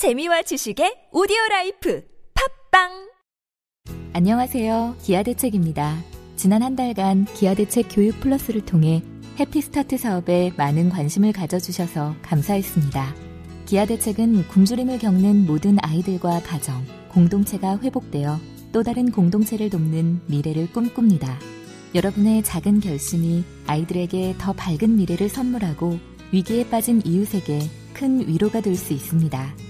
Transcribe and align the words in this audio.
재미와 0.00 0.40
지식의 0.40 1.12
오디오 1.12 1.36
life 1.50 2.02
팟빵 2.70 3.10
안녕하세요. 4.14 4.96
기아 5.02 5.22
대책입니다. 5.22 5.98
지난 6.36 6.62
한 6.62 6.74
달간 6.74 7.26
기아 7.34 7.52
대책 7.54 7.88
교육 7.90 8.18
플러스를 8.20 8.64
통해 8.64 9.02
Happy 9.38 9.60
Start 9.60 9.98
사업에 9.98 10.54
많은 10.56 10.88
관심을 10.88 11.34
가져 11.34 11.58
주셔서 11.58 12.14
감사했습니다. 12.22 13.14
기아 13.66 13.84
대책은 13.84 14.48
굶주림을 14.48 15.00
겪는 15.00 15.44
모든 15.44 15.76
아이들과 15.82 16.40
가정, 16.44 16.82
공동체가 17.10 17.78
회복되어 17.80 18.40
또 18.72 18.82
다른 18.82 19.10
공동체를 19.10 19.68
돕는 19.68 20.22
미래를 20.28 20.72
꿈꿉니다. 20.72 21.38
여러분의 21.94 22.42
작은 22.42 22.80
결심이 22.80 23.44
아이들에게 23.66 24.36
더 24.38 24.54
밝은 24.54 24.96
미래를 24.96 25.28
선물하고 25.28 25.98
위기에 26.32 26.66
빠진 26.70 27.02
이웃에게 27.04 27.58
큰 27.92 28.26
위로가 28.26 28.62
될 28.62 28.76
수 28.76 28.94
있습니다. 28.94 29.69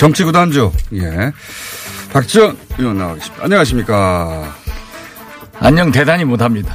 정치구단주, 0.00 0.72
예. 0.94 1.30
박지원 2.10 2.56
의원 2.78 2.96
나와 2.96 3.14
계십니다. 3.16 3.44
안녕하십니까. 3.44 4.54
안녕 5.58 5.92
대단히 5.92 6.24
못합니다. 6.24 6.74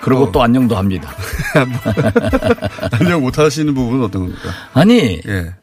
그리고 0.00 0.22
어. 0.22 0.32
또 0.32 0.42
안녕도 0.42 0.74
합니다. 0.74 1.14
안녕 2.98 3.20
못하시는 3.20 3.74
부분은 3.74 4.04
어떤 4.04 4.22
겁니까? 4.22 4.48
아니 4.72 5.20
예, 5.26 5.54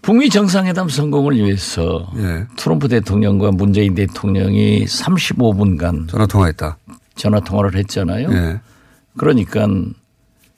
북미 0.00 0.30
정상회담 0.30 0.88
성공을 0.88 1.36
위해서 1.36 2.10
예. 2.16 2.46
트럼프 2.56 2.88
대통령과 2.88 3.50
문재인 3.50 3.94
대통령이 3.94 4.86
35분간 4.86 6.08
전화 6.08 6.24
통화했다. 6.24 6.78
전화 7.14 7.40
통화를 7.40 7.76
했잖아요. 7.76 8.32
예. 8.32 8.60
그러니까 9.18 9.68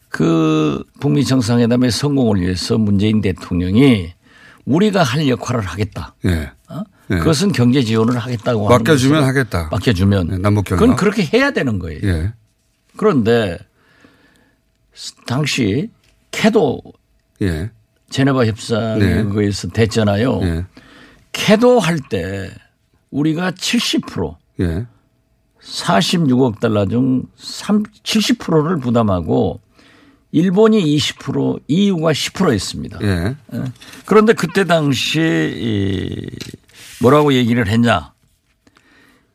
그 0.09 0.85
북미 1.01 1.25
정상회담의 1.25 1.91
성공을 1.91 2.41
위해서 2.43 2.79
문재인 2.79 3.21
대통령이 3.21 4.15
우리가 4.67 5.03
할 5.03 5.29
역할을 5.29 5.63
하겠다. 5.63 6.15
예. 6.27 6.51
어? 6.69 6.83
예. 7.11 7.19
그것은 7.19 7.53
경제 7.53 7.83
지원을 7.83 8.19
하겠다고 8.19 8.67
하는 8.67 8.79
맡겨주면 8.79 9.25
하겠다. 9.25 9.69
맡겨주면 9.71 10.27
네, 10.29 10.39
남북. 10.39 10.65
그건 10.67 10.97
그렇게 10.97 11.25
해야 11.33 11.53
되는 11.53 11.79
거예요. 11.79 12.01
예. 12.03 12.33
그런데 12.97 13.59
당시 15.27 15.91
캐도 16.33 16.83
예. 17.43 17.71
제네바 18.11 18.47
협상에 18.47 18.99
네. 18.99 19.51
됐잖아요. 19.73 20.41
예. 20.43 20.65
캐도 21.33 21.79
할 21.81 21.99
때 22.09 22.51
우리가 23.11 23.53
70% 23.53 24.37
예. 24.61 24.87
46억 25.63 26.61
달러 26.61 26.87
중 26.87 27.25
3, 27.37 27.83
70%를 28.03 28.79
부담하고 28.79 29.61
일본이 30.33 30.97
20% 30.97 31.63
EU가 31.69 32.13
10%였습니다. 32.13 32.99
예. 33.03 33.37
그런데 34.05 34.33
그때 34.33 34.65
당시 34.65 35.21
이 35.21 36.29
뭐라고 37.01 37.33
얘기를 37.33 37.67
했냐? 37.69 38.13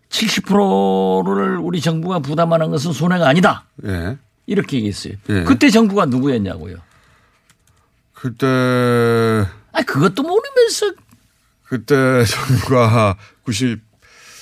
70%를 0.09 1.57
우리 1.57 1.79
정부가 1.81 2.19
부담하는 2.19 2.69
것은 2.69 2.91
손해가 2.93 3.27
아니다. 3.27 3.65
예. 3.85 4.17
이렇게 4.45 4.77
얘기했어요. 4.77 5.13
예. 5.29 5.43
그때 5.43 5.69
정부가 5.69 6.05
누구였냐고요? 6.05 6.77
그때, 8.13 8.45
아 8.45 9.81
그것도 9.81 10.21
모르면서 10.21 10.93
그때 11.63 12.23
정부가 12.25 13.17
90, 13.43 13.81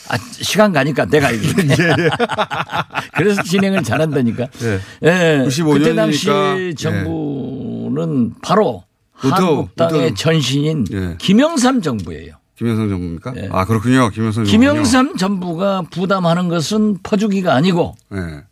아, 0.09 0.17
시간 0.31 0.73
가니까 0.73 1.05
내가 1.05 1.31
얘기해. 1.33 1.53
그래서 3.15 3.43
진행을 3.43 3.83
잘한다니까. 3.83 4.47
예. 4.63 4.79
예. 5.03 5.41
95 5.43 5.73
그때 5.73 5.93
년이니까, 5.93 6.05
당시 6.05 6.29
예. 6.29 6.73
정부는 6.73 8.33
바로 8.41 8.83
우도, 9.23 9.35
한국당의. 9.35 10.15
전신인 10.15 10.85
예. 10.91 11.15
김영삼 11.19 11.81
정부예요. 11.81 12.33
김영삼 12.57 12.89
정부입니까? 12.89 13.33
예. 13.37 13.49
아, 13.51 13.65
그렇군요. 13.65 14.09
김영삼 14.09 14.45
정부. 14.45 14.51
김영삼 14.51 15.17
정부가 15.17 15.83
부담하는 15.91 16.49
것은 16.49 16.97
퍼주기가 17.03 17.53
아니고 17.55 17.95
예. 18.13 18.43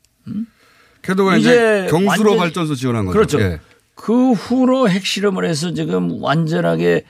캐도가 1.01 1.37
이제, 1.37 1.85
이제 1.85 1.87
경수로 1.89 2.37
발전소 2.37 2.75
지원한 2.75 3.05
거죠. 3.05 3.13
그렇죠. 3.17 3.41
예. 3.41 3.59
그 3.95 4.33
후로 4.33 4.89
핵실험을 4.89 5.45
해서 5.45 5.73
지금 5.73 6.21
완전하게 6.21 7.03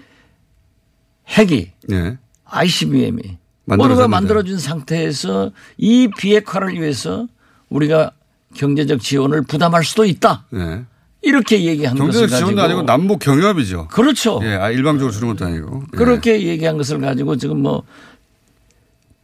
핵이 1.30 1.72
예. 1.92 2.18
ICBM이. 2.46 3.38
모두가 3.68 4.08
만들어진 4.08 4.58
상태에서 4.58 5.52
이 5.78 6.10
비핵화를 6.18 6.74
위해서 6.74 7.28
우리가 7.70 8.12
경제적 8.56 9.02
지원을 9.02 9.44
부담할 9.44 9.84
수도 9.84 10.06
있다. 10.06 10.46
예. 10.54 10.86
이렇게 11.22 11.66
얘기한 11.66 11.98
경제적 11.98 12.22
것을 12.22 12.30
가지고 12.30 12.52
지원도 12.52 12.62
아니고 12.62 12.82
남북 12.84 13.20
경협이죠. 13.20 13.90
그렇죠. 13.90 14.40
예. 14.44 14.54
아, 14.54 14.70
일방적으로 14.72 15.12
주는 15.12 15.28
것도 15.28 15.46
아니고. 15.46 15.84
예. 15.94 15.98
그렇게 15.98 16.48
얘기한 16.48 16.78
것을 16.78 17.02
가지고 17.02 17.36
지금 17.36 17.62
뭐 17.62 17.84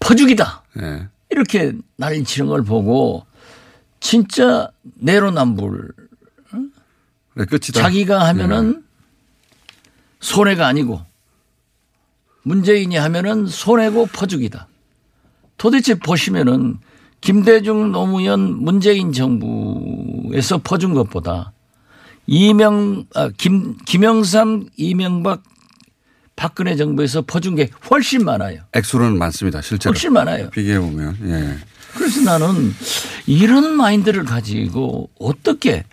퍼주기다. 0.02 0.64
예. 0.82 1.08
이렇게 1.30 1.72
난리치는 1.96 2.50
걸 2.50 2.64
보고 2.64 3.26
진짜 4.02 4.70
내로남불 4.96 5.94
네, 7.36 7.46
끝이다. 7.46 7.72
자기가 7.82 8.28
하면은 8.28 8.84
손해가 10.20 10.68
아니고 10.68 11.02
문재인이 12.44 12.96
하면은 12.96 13.48
손해고 13.48 14.08
퍼주기다. 14.08 14.68
도대체 15.58 15.96
보시면은 15.96 16.78
김대중 17.22 17.92
노무현 17.92 18.40
문재인 18.64 19.14
정부에서 19.14 20.60
퍼준 20.62 20.94
것보다 20.94 21.54
이명 22.28 23.06
아, 23.16 23.30
김 23.38 23.78
김영삼 23.86 24.68
이명박 24.76 25.44
박근혜 26.36 26.76
정부에서 26.76 27.22
퍼준 27.22 27.56
게 27.56 27.70
훨씬 27.90 28.26
많아요. 28.26 28.62
액수로는 28.74 29.18
많습니다. 29.18 29.62
실제로. 29.62 29.94
훨씬 29.94 30.12
많아요. 30.14 30.50
비교해 30.50 30.80
보면. 30.80 31.18
예. 31.26 31.58
그래서 31.94 32.22
나는 32.22 32.74
이런 33.28 33.78
마인드를 33.78 34.26
가지고 34.26 35.10
어떻게 35.20 35.86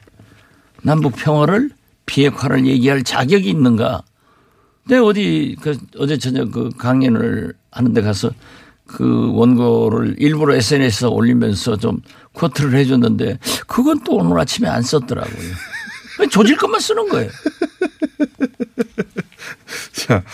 남북 0.82 1.14
평화를 1.16 1.70
비핵화를 2.06 2.66
얘기할 2.66 3.04
자격이 3.04 3.48
있는가? 3.50 4.02
내가 4.90 5.04
어디 5.04 5.56
그 5.62 5.78
어제 5.98 6.18
저녁 6.18 6.50
그 6.50 6.68
강연을 6.76 7.54
하는데 7.70 8.02
가서 8.02 8.32
그 8.86 9.30
원고를 9.34 10.16
일부러 10.18 10.56
SNS에 10.56 11.06
올리면서 11.06 11.76
좀 11.76 11.98
코트를 12.32 12.74
해줬는데 12.74 13.38
그건 13.68 14.02
또 14.02 14.16
오늘 14.16 14.38
아침에 14.40 14.68
안 14.68 14.82
썼더라고요. 14.82 15.52
조질 16.30 16.56
것만 16.56 16.80
쓰는 16.80 17.08
거예요. 17.08 17.30
자, 19.92 20.24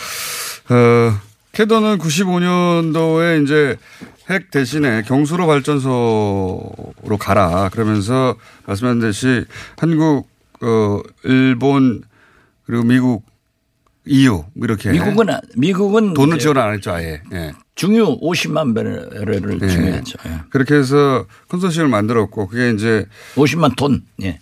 어, 0.70 1.20
캐더는 1.52 1.98
95년도에 1.98 3.44
이제 3.44 3.76
핵 4.30 4.50
대신에 4.50 5.02
경수로 5.02 5.46
발전소로 5.46 7.18
가라. 7.20 7.68
그러면서 7.68 8.36
말씀하셨듯이 8.64 9.44
한국, 9.76 10.28
어, 10.62 11.00
일본, 11.24 12.02
그리고 12.64 12.82
미국, 12.84 13.35
EU 14.06 14.44
이렇게 14.56 14.90
미국은 14.92 15.30
안- 15.30 15.40
미국은 15.56 16.14
돈을 16.14 16.38
지원 16.38 16.58
안 16.58 16.72
했죠, 16.74 16.92
아예. 16.92 17.22
예. 17.32 17.52
중유 17.74 18.18
50만 18.20 18.74
배럴을 18.74 19.58
예. 19.62 19.68
중요했죠. 19.68 20.18
예. 20.26 20.40
그렇게 20.50 20.74
해서 20.76 21.26
컨소시엄을 21.48 21.90
만들었고 21.90 22.46
그게 22.46 22.70
이제 22.70 23.06
50만 23.34 23.76
톤. 23.76 24.02
예. 24.22 24.38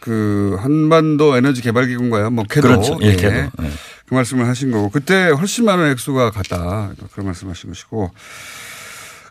그 0.00 0.56
한반도 0.58 1.36
에너지 1.36 1.62
개발 1.62 1.86
기금과요. 1.86 2.30
뭐 2.30 2.44
캐도 2.44 2.68
그렇죠. 2.68 2.98
예, 3.02 3.14
캐도. 3.14 3.34
예. 3.36 3.50
그 4.06 4.14
말씀을 4.14 4.46
하신 4.48 4.70
거고 4.72 4.88
그때 4.90 5.28
훨씬 5.28 5.64
많은 5.64 5.90
액수가 5.92 6.30
갔다 6.32 6.92
그런 7.12 7.26
말씀하신 7.26 7.70
것이고 7.70 8.10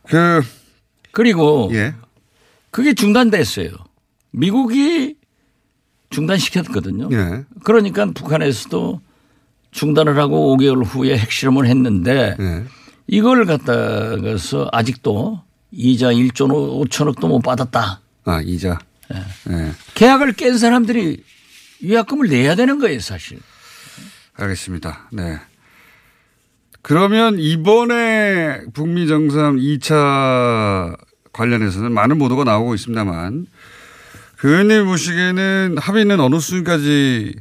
그 0.07 0.41
그리고 1.11 1.69
예. 1.73 1.93
그게 2.69 2.93
중단됐어요. 2.93 3.71
미국이 4.31 5.15
중단시켰거든요. 6.09 7.09
예. 7.11 7.43
그러니까 7.63 8.05
북한에서도 8.05 9.01
중단을 9.71 10.17
하고 10.17 10.55
5개월 10.57 10.85
후에 10.85 11.17
핵실험을 11.17 11.67
했는데 11.67 12.35
예. 12.39 12.63
이걸 13.07 13.45
갖다가서 13.45 14.69
아직도 14.71 15.41
이자 15.71 16.11
1조 16.11 16.87
5천억도 16.89 17.27
못 17.27 17.39
받았다. 17.41 18.01
아 18.25 18.41
이자. 18.43 18.79
예. 19.49 19.71
계약을 19.95 20.33
깬 20.33 20.57
사람들이 20.57 21.23
위약금을 21.81 22.29
내야 22.29 22.55
되는 22.55 22.79
거예요, 22.79 22.99
사실. 22.99 23.39
알겠습니다. 24.35 25.09
네. 25.11 25.39
그러면 26.81 27.37
이번에 27.39 28.61
북미 28.73 29.07
정상 29.07 29.55
2차 29.57 30.97
관련해서는 31.31 31.91
많은 31.91 32.17
보도가 32.17 32.43
나오고 32.43 32.73
있습니다만 32.75 33.47
그 34.37 34.49
의원님 34.49 34.85
보시기에는 34.85 35.77
합의는 35.79 36.19
어느 36.19 36.39
수준까지 36.39 37.35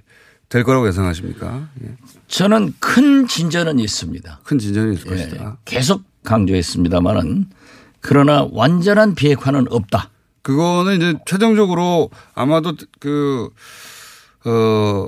될 0.51 0.65
거라고 0.65 0.87
예상하십니까? 0.89 1.69
예. 1.85 1.95
저는 2.29 2.75
큰 2.81 3.27
진전은 3.27 3.79
있습니다. 3.79 4.41
큰 4.45 4.59
진전이 4.59 4.95
있을 4.95 5.07
예, 5.13 5.17
것이다. 5.17 5.59
계속 5.65 6.03
강조했습니다만은 6.25 7.47
그러나 8.01 8.47
완전한 8.51 9.15
비핵화는 9.15 9.67
없다. 9.71 10.11
그거는 10.43 10.97
이제 10.97 11.15
최종적으로 11.25 12.11
아마도 12.35 12.75
그, 12.99 13.51
어, 14.45 15.07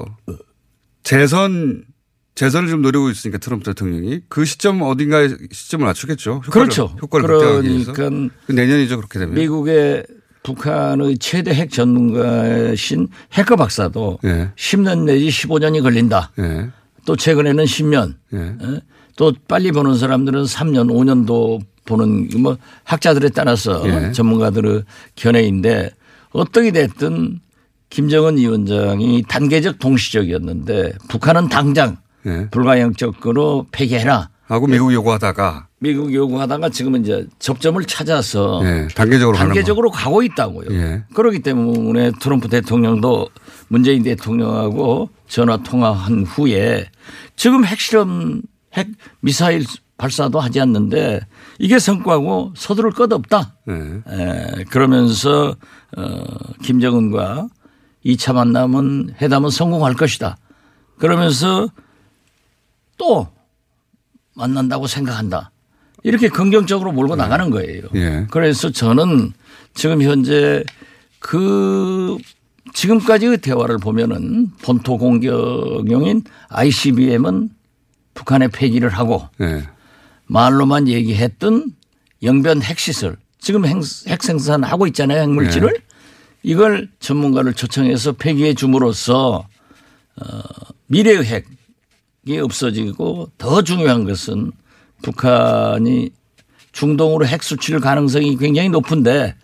재선, 1.02 1.84
재선을 2.36 2.68
좀 2.68 2.82
노리고 2.82 3.10
있으니까 3.10 3.38
트럼프 3.38 3.64
대통령이 3.64 4.20
그 4.28 4.44
시점 4.44 4.80
어딘가에 4.82 5.28
시점을 5.50 5.84
맞추겠죠. 5.84 6.42
효과를, 6.46 6.50
그렇죠. 6.50 6.94
효과를. 7.02 7.26
그러니까 7.26 7.92
그 7.94 8.52
내년이죠. 8.52 8.96
그렇게 8.96 9.18
되면. 9.18 9.34
미국의 9.34 10.04
북한의 10.42 11.18
최대 11.18 11.52
핵 11.54 11.70
전문가신 11.70 13.08
해커 13.32 13.56
박사도 13.56 14.18
예. 14.24 14.50
10년 14.56 15.04
내지 15.04 15.28
15년이 15.28 15.82
걸린다. 15.82 16.30
예. 16.38 16.68
또 17.04 17.16
최근에는 17.16 17.64
10년. 17.64 18.14
예. 18.34 18.38
예? 18.38 18.80
또 19.16 19.32
빨리 19.46 19.70
보는 19.72 19.96
사람들은 19.96 20.44
3년, 20.44 20.90
5년도 20.90 21.60
보는 21.84 22.28
뭐 22.40 22.56
학자들에 22.84 23.30
따라서 23.30 23.82
예. 23.86 24.12
전문가들의 24.12 24.84
견해인데 25.16 25.90
어떻게 26.32 26.70
됐든 26.70 27.40
김정은 27.90 28.38
위원장이 28.38 29.24
단계적 29.28 29.78
동시적이었는데 29.78 30.94
북한은 31.08 31.48
당장 31.48 31.98
예. 32.26 32.48
불가역적으로 32.50 33.66
폐기해라. 33.70 34.30
하고 34.46 34.66
미국 34.66 34.92
요구하다가 34.92 35.68
미국 35.82 36.14
요구하다가 36.14 36.68
지금은 36.68 37.02
이제 37.02 37.26
접점을 37.40 37.84
찾아서 37.86 38.60
예. 38.62 38.86
단계적으로 38.94 39.36
단계적으로 39.36 39.90
가고 39.90 40.22
있다고요. 40.22 40.68
예. 40.70 41.04
그렇기 41.12 41.40
때문에 41.40 42.12
트럼프 42.20 42.48
대통령도 42.48 43.28
문재인 43.66 44.04
대통령하고 44.04 45.10
전화 45.26 45.56
통화한 45.56 46.22
후에 46.22 46.88
지금 47.34 47.64
핵실험 47.64 48.42
핵 48.74 48.90
미사일 49.18 49.64
발사도 49.96 50.38
하지 50.38 50.60
않는데 50.60 51.20
이게 51.58 51.80
성과고 51.80 52.52
서두를 52.56 52.92
것 52.92 53.12
없다. 53.12 53.56
예. 53.68 53.74
에, 54.06 54.64
그러면서 54.70 55.56
어, 55.96 56.24
김정은과 56.62 57.48
2차 58.06 58.34
만남은 58.34 59.16
회담은 59.20 59.50
성공할 59.50 59.94
것이다. 59.94 60.36
그러면서 60.98 61.68
또 62.96 63.26
만난다고 64.36 64.86
생각한다. 64.86 65.51
이렇게 66.02 66.28
긍정적으로 66.28 66.92
몰고 66.92 67.16
나가는 67.16 67.50
거예요. 67.50 67.82
예. 67.94 68.26
그래서 68.30 68.70
저는 68.70 69.32
지금 69.74 70.02
현재 70.02 70.64
그 71.18 72.18
지금까지의 72.74 73.38
대화를 73.38 73.78
보면은 73.78 74.50
본토 74.62 74.98
공격용인 74.98 76.24
ICBM은 76.48 77.50
북한에 78.14 78.48
폐기를 78.48 78.88
하고 78.90 79.28
예. 79.40 79.68
말로만 80.26 80.88
얘기했던 80.88 81.72
영변 82.22 82.62
핵시설 82.62 83.16
지금 83.38 83.66
핵, 83.66 83.76
핵 84.06 84.22
생산하고 84.22 84.86
있잖아요 84.88 85.20
핵물질을 85.22 85.74
이걸 86.42 86.88
전문가를 87.00 87.54
초청해서 87.54 88.12
폐기해 88.12 88.54
줌으로써 88.54 89.46
어, 90.16 90.42
미래의 90.86 91.24
핵이 92.26 92.38
없어지고 92.40 93.30
더 93.38 93.62
중요한 93.62 94.04
것은 94.04 94.52
북한이 95.02 96.10
중동으로 96.72 97.26
핵 97.26 97.42
수출 97.42 97.80
가능성이 97.80 98.36
굉장히 98.36 98.68
높은데 98.70 99.34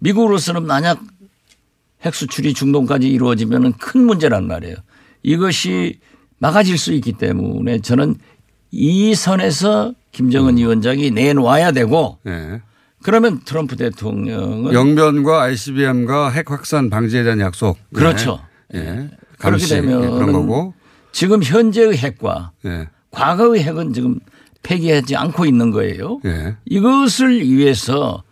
미국으로서는 0.00 0.66
만약 0.66 1.00
핵 2.02 2.14
수출이 2.14 2.52
중동까지 2.52 3.08
이루어지면 3.08 3.74
큰 3.78 4.04
문제란 4.04 4.46
말이에요. 4.46 4.76
이것이 5.22 5.98
막아질 6.38 6.76
수 6.76 6.92
있기 6.92 7.12
때문에 7.12 7.80
저는 7.80 8.16
이 8.70 9.14
선에서 9.14 9.94
김정은 10.12 10.58
위원장이 10.58 11.10
내놓아야 11.10 11.72
되고 11.72 12.18
예. 12.26 12.60
그러면 13.02 13.40
트럼프 13.44 13.76
대통령은 13.76 14.72
영변과 14.72 15.42
ICBM과 15.42 16.30
핵 16.30 16.50
확산 16.50 16.90
방지에 16.90 17.22
대한 17.22 17.40
약속. 17.40 17.78
예. 17.94 17.96
그렇죠. 17.96 18.40
예. 18.74 18.80
그렇게 18.80 19.10
감시. 19.38 19.74
예. 19.74 19.80
되면은 19.80 20.10
그런 20.12 20.32
거고. 20.32 20.74
지금 21.12 21.42
현재의 21.42 21.96
핵과 21.96 22.52
예. 22.66 22.88
과거의 23.10 23.62
핵은 23.62 23.92
지금 23.92 24.18
폐기하지 24.64 25.14
않고 25.14 25.44
있는 25.46 25.70
거예요. 25.70 26.20
예. 26.24 26.56
이것을 26.64 27.40
위해서 27.48 28.22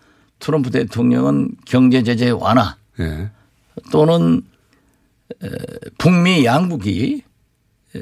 트럼프 0.41 0.71
대통령은 0.71 1.51
경제 1.65 2.03
제재 2.03 2.31
완화 2.31 2.75
예. 2.99 3.31
또는 3.93 4.43
에, 5.43 5.49
북미 5.99 6.45
양국이 6.45 7.23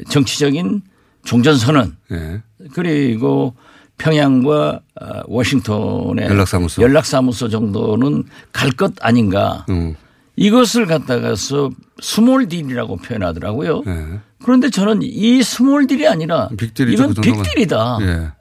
정치적인 0.09 0.81
종전선언 1.25 1.97
예. 2.13 2.43
그리고 2.73 3.55
평양과 3.99 4.81
아, 4.99 5.23
워싱턴의 5.27 6.25
연락사무소. 6.27 6.81
연락사무소 6.83 7.49
정도는 7.51 8.25
갈 8.53 8.71
것 8.71 8.95
아닌가. 9.03 9.67
음. 9.69 9.95
이것을 10.41 10.87
갖다가서 10.87 11.71
small 12.01 12.49
deal이라고 12.49 12.97
표현하더라고요. 12.97 13.83
예. 13.87 14.21
그런데 14.43 14.71
저는 14.71 15.01
이 15.03 15.43
small 15.43 15.87
deal이 15.87 16.09
아니라 16.09 16.49
빅딜이죠. 16.57 17.03
이건 17.03 17.15
그. 17.15 17.21
빅딜이다. 17.21 17.99
예. 18.01 18.33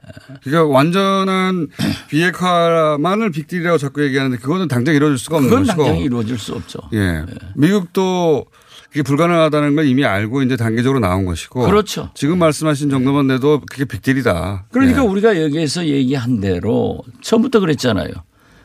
그러니까 0.42 0.74
완전한 0.74 1.68
비핵화만을 2.08 3.32
빅딜이라고 3.32 3.78
자꾸 3.78 4.02
얘기하는데 4.06 4.38
그거는 4.38 4.70
당장 4.70 4.96
이루어질 4.96 5.18
수가 5.18 5.38
없는 5.38 5.50
그건 5.50 5.66
것이고. 5.66 5.84
당장에 5.84 6.02
이루어질 6.06 6.40
수 6.40 6.54
없죠. 6.54 6.80
예. 6.94 7.26
미국도 7.56 8.46
그게 8.88 9.04
불가능하다는 9.04 9.76
걸 9.76 9.86
이미 9.86 10.06
알고 10.06 10.42
이제 10.44 10.56
단계적으로 10.56 11.02
나온 11.02 11.26
것이고. 11.26 11.66
그렇죠. 11.66 12.12
지금 12.14 12.40
말씀하신 12.40 12.90
정도만 12.90 13.28
돼도 13.28 13.64
그게 13.70 13.84
빅딜이다. 13.84 14.68
그러니까 14.72 15.04
예. 15.04 15.06
우리가 15.06 15.42
여기에서 15.42 15.86
얘기한 15.86 16.40
대로 16.40 17.02
처음부터 17.20 17.60
그랬잖아요. 17.60 18.10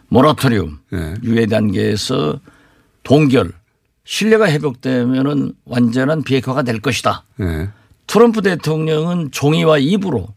모라토리움 0.07 0.79
예. 0.93 1.15
유예 1.25 1.47
단계에서 1.47 2.39
동결 3.05 3.53
신뢰가 4.05 4.51
회복되면은 4.51 5.53
완전한 5.65 6.23
비핵화가 6.23 6.63
될 6.63 6.81
것이다. 6.81 7.25
예. 7.41 7.71
트럼프 8.07 8.43
대통령은 8.43 9.31
종이와 9.31 9.79
입으로 9.79 10.29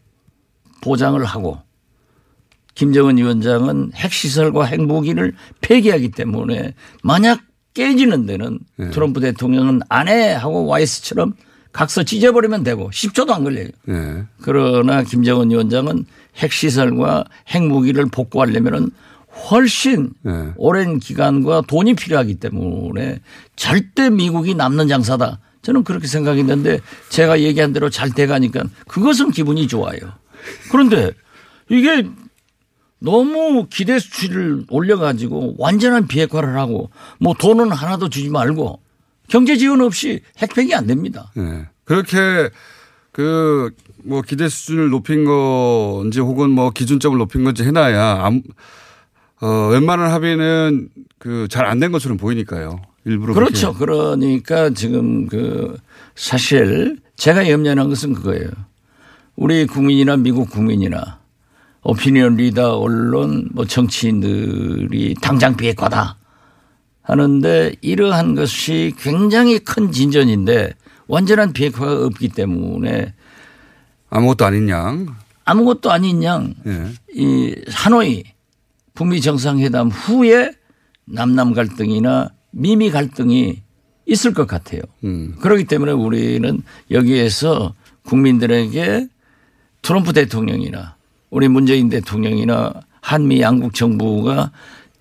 보장을 0.80 1.22
하고 1.24 1.58
김정은 2.74 3.18
위원장은 3.18 3.92
핵시설과 3.94 4.64
핵무기를 4.64 5.34
폐기하기 5.60 6.12
때문에 6.12 6.74
만약 7.02 7.40
깨지는 7.74 8.26
데는 8.26 8.60
네. 8.76 8.90
트럼프 8.90 9.20
대통령은 9.20 9.80
안해 9.88 10.32
하고 10.32 10.64
와이스처럼 10.66 11.34
각서 11.72 12.02
찢어버리면 12.02 12.64
되고 12.64 12.88
10초도 12.90 13.30
안 13.30 13.44
걸려요. 13.44 13.68
예. 13.88 14.24
그러나 14.40 15.02
김정은 15.02 15.50
위원장은 15.50 16.06
핵시설과 16.36 17.24
핵무기를 17.50 18.06
복구하려면은 18.06 18.90
훨씬 19.50 20.10
네. 20.22 20.52
오랜 20.56 20.98
기간과 20.98 21.62
돈이 21.66 21.94
필요하기 21.94 22.36
때문에 22.36 23.20
절대 23.56 24.10
미국이 24.10 24.54
남는 24.54 24.88
장사다. 24.88 25.40
저는 25.62 25.84
그렇게 25.84 26.06
생각했는데 26.06 26.80
제가 27.08 27.40
얘기한 27.40 27.72
대로 27.72 27.90
잘 27.90 28.10
돼가니까 28.10 28.64
그것은 28.86 29.30
기분이 29.30 29.66
좋아요. 29.68 29.98
그런데 30.70 31.12
이게 31.68 32.08
너무 33.00 33.66
기대 33.68 33.98
수치를 33.98 34.64
올려가지고 34.70 35.56
완전한 35.58 36.08
비핵화를 36.08 36.56
하고 36.58 36.90
뭐 37.20 37.34
돈은 37.34 37.70
하나도 37.70 38.08
주지 38.08 38.28
말고 38.28 38.80
경제 39.28 39.56
지원 39.56 39.80
없이 39.80 40.20
핵폐기 40.38 40.74
안 40.74 40.86
됩니다. 40.86 41.32
예. 41.36 41.68
그렇게 41.84 42.50
그 43.12 43.70
뭐 44.04 44.22
기대 44.22 44.48
수준을 44.48 44.90
높인 44.90 45.24
건지 45.24 46.20
혹은 46.20 46.50
뭐 46.50 46.70
기준점을 46.70 47.16
높인 47.18 47.44
건지 47.44 47.62
해놔야 47.64 48.20
아무 48.24 48.42
어 49.40 49.68
웬만한 49.70 50.10
합의는 50.10 50.88
그 51.18 51.46
잘 51.48 51.66
안 51.66 51.80
된 51.80 51.92
것처럼 51.92 52.16
보이니까요. 52.18 52.80
일부러 53.04 53.34
그렇죠. 53.34 53.72
그렇게. 53.74 54.02
그러니까 54.20 54.70
지금 54.70 55.26
그 55.26 55.76
사실 56.14 56.98
제가 57.16 57.48
염려하는 57.48 57.88
것은 57.88 58.12
그거예요. 58.14 58.48
우리 59.36 59.66
국민이나 59.66 60.16
미국 60.16 60.50
국민이나 60.50 61.18
오피니언 61.84 62.36
리더 62.36 62.76
언론 62.78 63.48
뭐 63.52 63.64
정치인들이 63.64 65.14
당장 65.22 65.56
비핵화다 65.56 66.16
하는데 67.02 67.72
이러한 67.80 68.34
것이 68.34 68.92
굉장히 68.98 69.58
큰 69.60 69.90
진전인데 69.92 70.74
완전한 71.06 71.52
비핵화가 71.52 72.06
없기 72.06 72.28
때문에 72.30 73.14
아무것도 74.10 74.44
아닌 74.44 74.68
양. 74.68 75.06
아무것도 75.44 75.90
아닌 75.90 76.22
양 76.24 76.54
예. 76.66 76.92
이 77.14 77.54
하노이 77.70 78.24
북미 78.98 79.20
정상회담 79.20 79.90
후에 79.90 80.50
남남 81.04 81.52
갈등이나 81.52 82.30
미미 82.50 82.90
갈등이 82.90 83.62
있을 84.06 84.34
것 84.34 84.48
같아요. 84.48 84.82
음. 85.04 85.36
그렇기 85.40 85.66
때문에 85.66 85.92
우리는 85.92 86.62
여기에서 86.90 87.74
국민들에게 88.02 89.06
트럼프 89.82 90.12
대통령이나 90.12 90.96
우리 91.30 91.46
문재인 91.46 91.88
대통령이나 91.88 92.72
한미 93.00 93.40
양국 93.40 93.72
정부가 93.72 94.50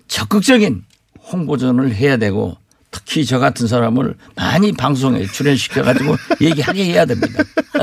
적극적인 0.07 0.83
홍보전을 1.31 1.95
해야 1.95 2.17
되고 2.17 2.55
특히 2.91 3.25
저 3.25 3.39
같은 3.39 3.67
사람을 3.67 4.15
많이 4.35 4.71
방송에 4.71 5.25
출연시켜 5.25 5.83
가지고 5.83 6.15
얘기하게 6.41 6.85
해야 6.85 7.05
됩니다. 7.05 7.43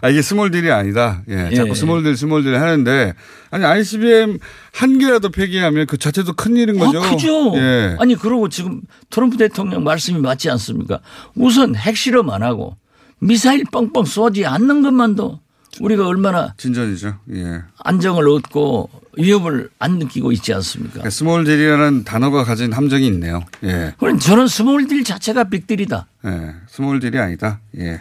아, 0.00 0.08
이게 0.08 0.22
small 0.22 0.50
deal이 0.50 0.70
아니다. 0.70 1.22
예. 1.28 1.54
자꾸 1.54 1.70
예. 1.70 1.74
small 1.74 2.02
deal, 2.02 2.16
small 2.16 2.44
deal 2.44 2.54
하는데 2.54 3.12
아니 3.50 3.64
ICBM 3.64 4.38
한 4.72 4.98
개라도 4.98 5.30
폐기하면 5.30 5.86
그 5.86 5.98
자체도 5.98 6.34
큰 6.34 6.56
일인 6.56 6.78
거죠. 6.78 7.02
아, 7.02 7.10
그죠. 7.10 7.52
예. 7.56 7.96
아니 7.98 8.14
그러고 8.14 8.48
지금 8.48 8.82
트럼프 9.10 9.36
대통령 9.36 9.84
말씀이 9.84 10.20
맞지 10.20 10.48
않습니까? 10.50 11.00
우선 11.34 11.74
핵실험 11.74 12.30
안 12.30 12.42
하고 12.42 12.76
미사일 13.18 13.64
뻥뻥 13.70 14.04
쏘지 14.04 14.46
않는 14.46 14.82
것만도 14.82 15.40
우리가 15.80 16.06
얼마나 16.06 16.54
진전이죠. 16.56 17.18
예. 17.34 17.62
안정을 17.84 18.28
얻고 18.28 18.88
위협을 19.18 19.70
안 19.78 19.98
느끼고 19.98 20.32
있지 20.32 20.52
않습니까? 20.54 20.92
그러니까 20.94 21.10
small 21.10 21.44
deal이라는 21.44 22.04
단어가 22.04 22.44
가진 22.44 22.72
함정이 22.72 23.06
있네요. 23.08 23.44
예. 23.64 23.94
그럼 23.98 24.18
저는 24.18 24.46
small 24.48 24.79
deal 24.79 25.04
자체가 25.04 25.44
빅딜이다. 25.44 26.06
예. 26.26 26.54
small 26.68 27.00
deal이 27.00 27.18
아니다. 27.18 27.60
예. 27.78 28.00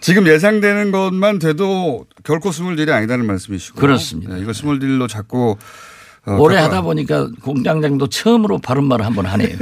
지금 0.00 0.26
예상되는 0.26 0.90
것만 0.90 1.38
돼도 1.38 2.06
결코 2.24 2.50
small 2.52 2.76
deal이 2.76 2.90
아니다는 2.90 3.26
말씀이시고. 3.26 3.78
그렇습니다. 3.80 4.36
예, 4.36 4.42
이거 4.42 4.52
small 4.52 4.78
deal로 4.80 5.06
자꾸 5.06 5.56
어, 6.24 6.32
오래 6.36 6.56
격화- 6.56 6.62
하다 6.64 6.82
보니까 6.82 7.28
공장장도 7.42 8.08
처음으로 8.08 8.58
바른 8.58 8.84
말을 8.84 9.04
한번 9.04 9.26
하네요. 9.26 9.56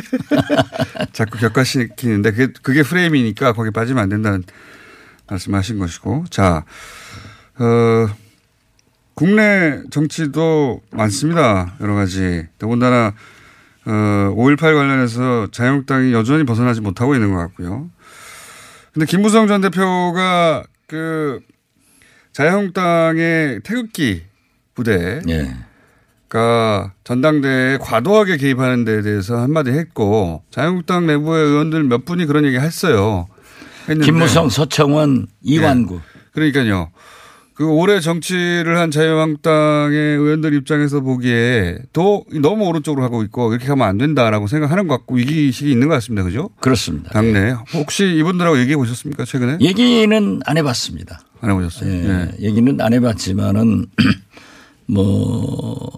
자꾸 1.12 1.38
격화시키는데 1.38 2.32
그게, 2.32 2.52
그게 2.62 2.82
프레임이니까 2.82 3.52
거기 3.54 3.70
빠지면 3.70 4.02
안 4.02 4.08
된다는 4.08 4.42
말씀하신 5.28 5.78
것이고. 5.78 6.24
자, 6.30 6.64
어, 7.60 8.08
국내 9.14 9.82
정치도 9.90 10.80
많습니다. 10.90 11.76
여러 11.80 11.94
가지. 11.94 12.46
더군다나, 12.58 13.12
어, 13.84 13.90
5.18 14.34 14.60
관련해서 14.74 15.48
자유한국당이 15.52 16.12
여전히 16.14 16.44
벗어나지 16.44 16.80
못하고 16.80 17.14
있는 17.14 17.32
것 17.32 17.38
같고요. 17.38 17.90
근데 18.92 19.04
김무성 19.06 19.46
전 19.46 19.60
대표가 19.60 20.64
그 20.86 21.40
자유한국당의 22.32 23.60
태극기 23.62 24.22
부대 24.74 25.20
예. 25.28 25.54
가 26.28 26.92
전당대회에 27.04 27.78
과도하게 27.78 28.36
개입하는 28.36 28.84
데 28.84 29.02
대해서 29.02 29.36
한마디 29.36 29.70
했고 29.70 30.42
자유한국당 30.50 31.06
내부의 31.06 31.44
의원들 31.44 31.84
몇 31.84 32.04
분이 32.04 32.26
그런 32.26 32.44
얘기 32.44 32.56
했어요. 32.56 33.28
했는데 33.82 34.06
김무성, 34.06 34.48
서청원, 34.48 35.26
이완구. 35.42 36.00
그러니까요. 36.32 36.90
그 37.60 37.66
올해 37.66 38.00
정치를 38.00 38.78
한 38.78 38.90
자유한국당의 38.90 40.16
의원들 40.16 40.54
입장에서 40.54 41.00
보기에 41.00 41.76
또 41.92 42.24
너무 42.40 42.64
오른쪽으로 42.64 43.02
가고 43.02 43.22
있고 43.24 43.52
이렇게 43.52 43.66
가면 43.66 43.86
안 43.86 43.98
된다라고 43.98 44.46
생각하는 44.46 44.88
것 44.88 44.96
같고 44.96 45.16
위기의식이 45.16 45.70
있는 45.70 45.86
것 45.88 45.92
같습니다. 45.96 46.22
그죠? 46.22 46.48
그렇습니다. 46.60 47.10
당내. 47.10 47.54
혹시 47.74 48.16
이분들하고 48.16 48.58
얘기해 48.60 48.78
보셨습니까? 48.78 49.26
최근에? 49.26 49.58
얘기는 49.60 50.40
안 50.46 50.56
해봤습니다. 50.56 51.20
안 51.42 51.50
해보셨어요? 51.50 51.90
예, 51.90 52.08
예. 52.08 52.46
얘기는 52.46 52.80
안 52.80 52.94
해봤지만은 52.94 53.84
뭐 54.88 55.90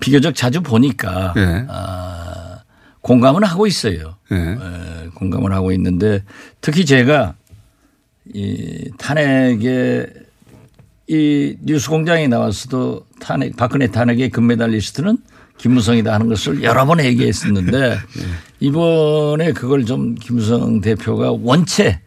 비교적 0.00 0.34
자주 0.34 0.62
보니까 0.62 1.34
예. 1.36 1.66
아, 1.68 2.60
공감은 3.02 3.44
하고 3.44 3.66
있어요. 3.66 4.16
예. 4.32 4.34
예, 4.34 5.08
공감을 5.14 5.52
하고 5.52 5.72
있는데 5.72 6.24
특히 6.62 6.86
제가 6.86 7.34
이 8.32 8.90
탄핵에 8.96 10.24
이 11.08 11.56
뉴스공장에 11.62 12.26
나왔어도 12.28 13.06
탄핵 13.20 13.56
박근혜 13.56 13.86
탄핵의 13.88 14.30
금메달리스트는 14.30 15.18
김무성이다 15.58 16.12
하는 16.12 16.28
것을 16.28 16.62
여러 16.62 16.84
번 16.84 17.00
얘기했었는데 17.00 17.98
이번에 18.60 19.52
그걸 19.52 19.84
좀 19.86 20.14
김무성 20.16 20.80
대표가 20.80 21.32
원체 21.32 22.00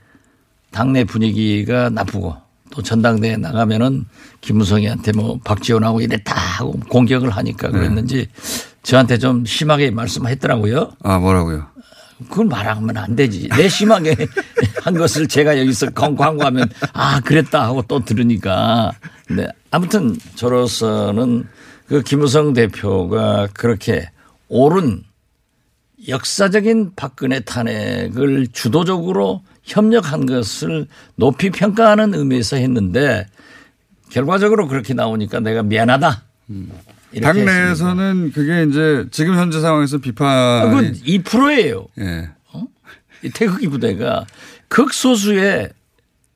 당내 0.71 1.05
분위기가 1.05 1.89
나쁘고 1.89 2.35
또 2.71 2.81
전당대회 2.83 3.37
나가면은 3.37 4.05
김무성이한테 4.41 5.13
뭐 5.13 5.39
박지원하고 5.43 6.01
이랬다 6.01 6.35
하고 6.35 6.73
공격을 6.89 7.31
하니까 7.31 7.71
그랬는지 7.71 8.27
저한테 8.83 9.17
좀 9.17 9.45
심하게 9.45 9.91
말씀했더라고요. 9.91 10.91
아, 11.03 11.17
뭐라고요? 11.19 11.65
그걸 12.27 12.47
말하면 12.47 12.97
안 12.97 13.15
되지. 13.15 13.47
내 13.55 13.69
심하게 13.69 14.15
한 14.83 14.93
것을 14.95 15.27
제가 15.27 15.57
여기서 15.59 15.91
광- 15.91 16.15
광고하면 16.15 16.69
아, 16.93 17.19
그랬다 17.21 17.63
하고 17.63 17.81
또 17.87 18.03
들으니까. 18.03 18.91
근데 19.27 19.47
아무튼 19.71 20.17
저로서는 20.35 21.47
그 21.87 22.01
김우성 22.03 22.53
대표가 22.53 23.47
그렇게 23.53 24.09
옳은 24.49 25.03
역사적인 26.07 26.93
박근혜 26.95 27.39
탄핵을 27.41 28.47
주도적으로 28.53 29.43
협력한 29.63 30.25
것을 30.25 30.87
높이 31.15 31.49
평가하는 31.49 32.13
의미에서 32.13 32.55
했는데 32.57 33.25
결과적으로 34.09 34.67
그렇게 34.67 34.93
나오니까 34.93 35.39
내가 35.39 35.61
미안하다. 35.61 36.23
했습니다. 37.13 37.27
당내에서는 37.33 38.31
그게 38.33 38.63
이제 38.63 39.05
지금 39.11 39.35
현재 39.35 39.59
상황에서 39.59 39.97
아, 39.97 39.99
비판이 39.99 40.69
그건 40.69 40.93
2%예요. 40.93 41.87
예. 41.99 42.29
이 43.23 43.29
태극기 43.31 43.67
부대가 43.67 44.25
극소수의 44.69 45.71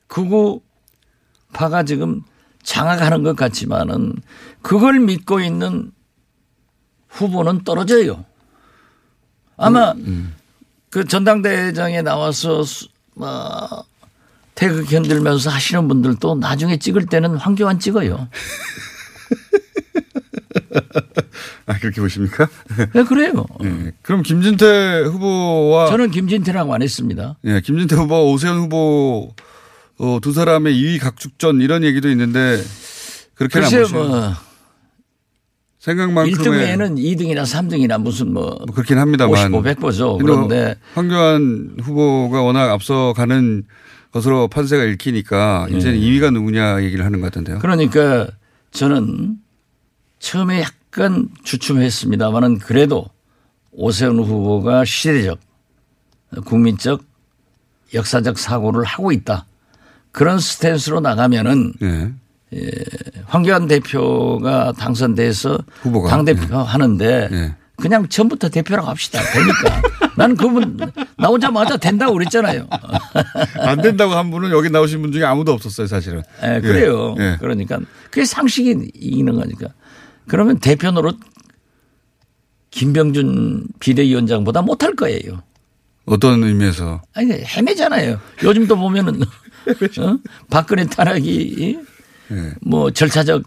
극우파가 0.07 1.83
지금 1.85 2.21
장악하는 2.63 3.23
것 3.23 3.35
같지만은 3.35 4.13
그걸 4.61 4.99
믿고 4.99 5.39
있는 5.39 5.91
후보는 7.09 7.63
떨어져요. 7.63 8.25
아마 9.55 9.93
그 10.89 11.05
전당대회장에 11.05 12.01
나와서 12.01 12.63
수- 12.63 12.87
뭐 13.15 13.85
태극 14.55 14.91
흔들면서 14.91 15.49
하시는 15.51 15.87
분들도 15.87 16.35
나중에 16.35 16.77
찍을 16.77 17.05
때는 17.05 17.37
황교안 17.37 17.79
찍어요. 17.79 18.27
아, 21.67 21.77
그렇게 21.79 22.01
보십니까? 22.01 22.47
네, 22.93 23.03
그래요. 23.03 23.45
예. 23.63 23.91
그럼 24.01 24.23
김진태 24.23 25.03
후보와 25.05 25.87
저는 25.87 26.11
김진태라고 26.11 26.73
안 26.73 26.81
했습니다. 26.81 27.37
예, 27.45 27.61
김진태 27.61 27.95
후보와 27.95 28.21
오세훈 28.31 28.57
후보 28.57 29.33
어, 29.99 30.19
두 30.21 30.33
사람의 30.33 30.73
2위 30.75 30.99
각축전 30.99 31.61
이런 31.61 31.83
얘기도 31.83 32.09
있는데 32.09 32.61
그렇게는 33.35 33.67
안 33.67 33.71
보시요 33.71 33.97
뭐 33.99 34.33
생각만큼의 35.79 36.35
1등에는 36.35 36.97
2등이나 36.97 37.43
3등이나 37.43 38.01
무슨 38.01 38.33
뭐 38.33 38.43
뭐 38.43 38.65
그렇긴 38.73 38.97
합니다만 38.97 39.53
55, 39.53 39.61
100보죠. 39.61 40.17
근데 40.17 40.23
그런데 40.23 40.75
황교안 40.93 41.75
후보가 41.81 42.41
워낙 42.41 42.71
앞서가는 42.71 43.63
것으로 44.11 44.47
판세가 44.47 44.83
읽히니까 44.83 45.67
이제는 45.71 45.99
2위가 45.99 46.31
누구냐 46.31 46.83
얘기를 46.83 47.03
하는 47.03 47.19
것 47.19 47.27
같은데요. 47.27 47.59
그러니까 47.59 48.27
저는 48.71 49.37
처음에 50.23 50.61
약간 50.61 51.27
주춤했습니다만은 51.43 52.59
그래도 52.59 53.07
오세훈 53.73 54.19
후보가 54.19 54.85
시대적, 54.85 55.37
국민적, 56.45 57.03
역사적 57.93 58.39
사고를 58.39 58.85
하고 58.85 59.11
있다. 59.11 59.45
그런 60.13 60.39
스탠스로 60.39 61.01
나가면은 61.01 61.73
예. 61.83 62.13
황교안 63.25 63.67
대표가 63.67 64.71
당선돼서 64.71 65.59
후보가. 65.81 66.09
당대표 66.09 66.57
하는데 66.57 67.29
예. 67.29 67.55
그냥 67.75 68.07
처음부터 68.07 68.47
대표라고 68.47 68.87
합시다. 68.87 69.19
되니까. 69.33 69.81
나는 70.15 70.37
그분 70.37 70.79
나오자마자 71.17 71.75
된다고 71.75 72.13
그랬잖아요. 72.13 72.69
안 73.59 73.81
된다고 73.81 74.13
한 74.13 74.31
분은 74.31 74.51
여기 74.51 74.69
나오신 74.69 75.01
분 75.01 75.11
중에 75.11 75.25
아무도 75.25 75.51
없었어요, 75.51 75.87
사실은. 75.87 76.23
예, 76.43 76.61
그래요. 76.61 77.13
예. 77.19 77.35
그러니까 77.41 77.79
그게 78.09 78.23
상식이 78.23 78.91
이기는 78.93 79.35
거니까. 79.35 79.67
그러면 80.27 80.59
대표 80.59 80.91
노릇 80.91 81.17
김병준 82.71 83.67
비대위원장보다 83.79 84.61
못할 84.61 84.95
거예요. 84.95 85.43
어떤 86.05 86.43
의미에서 86.43 87.01
아니 87.13 87.31
헤매잖아요. 87.31 88.19
요즘도 88.43 88.75
보면은 88.75 89.21
어? 89.99 90.17
박근혜 90.49 90.85
탄핵이 90.85 91.77
예. 92.31 92.53
뭐 92.61 92.91
절차적 92.91 93.43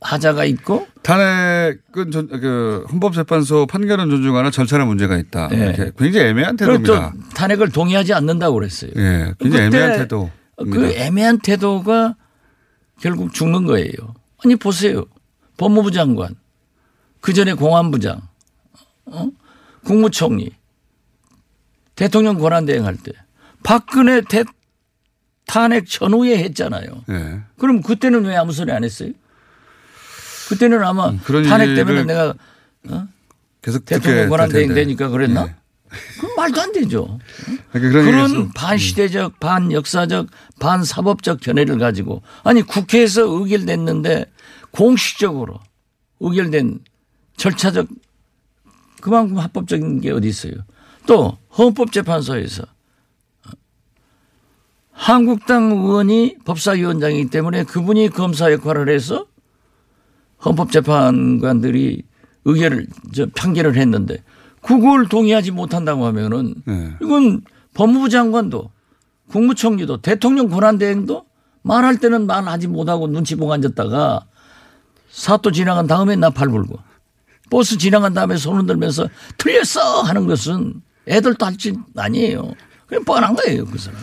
하자가 0.00 0.44
있고 0.44 0.86
탄핵은 1.02 2.10
전, 2.12 2.28
그 2.28 2.86
헌법재판소 2.90 3.66
판결은 3.66 4.08
존중하나 4.10 4.50
절차에 4.50 4.84
문제가 4.84 5.18
있다. 5.18 5.48
예. 5.52 5.56
이렇게 5.56 5.90
굉장히 5.98 6.26
애매한 6.28 6.56
또 6.56 6.64
태도입니다. 6.66 7.12
탄핵을 7.34 7.70
동의하지 7.70 8.14
않는다고 8.14 8.54
그랬어요. 8.54 8.92
예, 8.96 9.34
굉장히 9.40 9.66
애매한 9.66 9.98
태도. 9.98 10.30
그 10.56 10.92
애매한 10.94 11.38
태도가 11.40 12.14
결국 13.00 13.32
죽는 13.34 13.64
거예요. 13.64 13.92
아니 14.44 14.56
보세요. 14.56 15.04
법무부 15.58 15.90
장관, 15.90 16.34
그 17.20 17.34
전에 17.34 17.52
공안부장, 17.52 18.22
어? 19.06 19.28
국무총리, 19.84 20.50
대통령 21.94 22.38
권한대행할 22.38 22.96
때 22.96 23.12
박근혜 23.62 24.22
대 24.22 24.44
탄핵 25.46 25.86
전후에 25.86 26.38
했잖아요. 26.44 27.04
예. 27.10 27.40
그럼 27.58 27.82
그때는 27.82 28.24
왜 28.24 28.36
아무 28.36 28.52
소리 28.52 28.70
안 28.70 28.84
했어요? 28.84 29.10
그때는 30.48 30.82
아마 30.84 31.16
그런 31.24 31.42
탄핵 31.42 31.74
때문에 31.74 32.04
내가 32.04 32.34
계속 33.62 33.84
듣게 33.84 33.96
대통령 33.96 34.20
될 34.20 34.28
권한대행. 34.28 34.74
되니까 34.74 35.08
그랬나? 35.08 35.46
예. 35.48 35.54
그럼 36.20 36.36
말도 36.36 36.60
안 36.60 36.72
되죠. 36.72 37.18
그러니까 37.72 38.02
그런 38.02 38.30
얘기에서 38.30 38.50
반시대적, 38.54 39.40
반역사적, 39.40 40.28
반사법적 40.60 41.40
견해를 41.40 41.78
가지고 41.78 42.22
아니 42.44 42.62
국회에서 42.62 43.22
의결됐는데 43.22 44.26
공식적으로 44.78 45.58
의결된 46.20 46.78
절차적 47.36 47.88
그만큼 49.00 49.38
합법적인 49.38 50.00
게 50.00 50.12
어디 50.12 50.28
있어요. 50.28 50.52
또 51.04 51.36
헌법재판소에서 51.56 52.62
한국당 54.92 55.72
의원이 55.72 56.36
법사위원장이기 56.44 57.28
때문에 57.30 57.64
그분이 57.64 58.10
검사 58.10 58.52
역할을 58.52 58.88
해서 58.88 59.26
헌법재판관들이 60.44 62.04
의결을 62.44 62.86
저 63.12 63.26
판결을 63.34 63.76
했는데 63.76 64.22
그걸 64.62 65.08
동의하지 65.08 65.50
못한다고 65.50 66.06
하면은 66.06 66.54
네. 66.64 66.94
이건 67.02 67.42
법무부 67.74 68.10
장관도 68.10 68.70
국무총리도 69.28 70.02
대통령 70.02 70.48
권한대행도 70.48 71.26
말할 71.62 71.98
때는 71.98 72.28
말하지 72.28 72.68
못하고 72.68 73.08
눈치 73.08 73.34
보고 73.34 73.52
앉았다가 73.52 74.27
사또 75.10 75.50
지나간 75.50 75.86
다음에 75.86 76.16
나팔 76.16 76.48
불고 76.48 76.78
버스 77.50 77.78
지나간 77.78 78.12
다음에 78.14 78.36
손 78.36 78.58
흔들면서 78.58 79.08
틀렸어 79.38 80.02
하는 80.02 80.26
것은 80.26 80.82
애들도 81.08 81.44
할짓 81.46 81.74
아니에요. 81.96 82.52
그냥 82.86 83.04
뻔한 83.04 83.34
거예요 83.34 83.64
그 83.64 83.78
사람. 83.78 83.98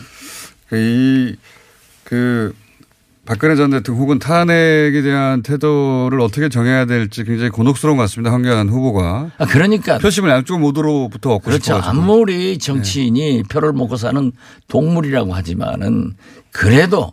이그 2.04 2.54
박근혜 3.24 3.56
전 3.56 3.70
대통령 3.70 4.02
혹은 4.02 4.18
탄핵에 4.20 5.02
대한 5.02 5.42
태도를 5.42 6.20
어떻게 6.20 6.48
정해야 6.48 6.84
될지 6.86 7.24
굉장히 7.24 7.50
곤혹스러운 7.50 7.96
것 7.96 8.04
같습니다. 8.04 8.32
황교안 8.32 8.68
후보가 8.68 9.32
아 9.38 9.46
그러니까 9.46 9.98
표심을 9.98 10.30
양쪽 10.30 10.60
모두로부터 10.60 11.34
얻고 11.34 11.44
그렇죠. 11.46 11.64
싶어가지고. 11.74 11.90
아무리 12.02 12.58
정치인이 12.58 13.44
표를 13.44 13.72
먹고 13.72 13.96
사는 13.96 14.30
동물이라고 14.68 15.34
하지만은 15.34 16.14
그래도 16.52 17.12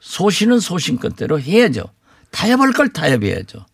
소신은 0.00 0.58
소신껏대로 0.58 1.40
해야죠. 1.40 1.84
타협할 2.32 2.72
걸 2.72 2.92
타협해야죠. 2.92 3.64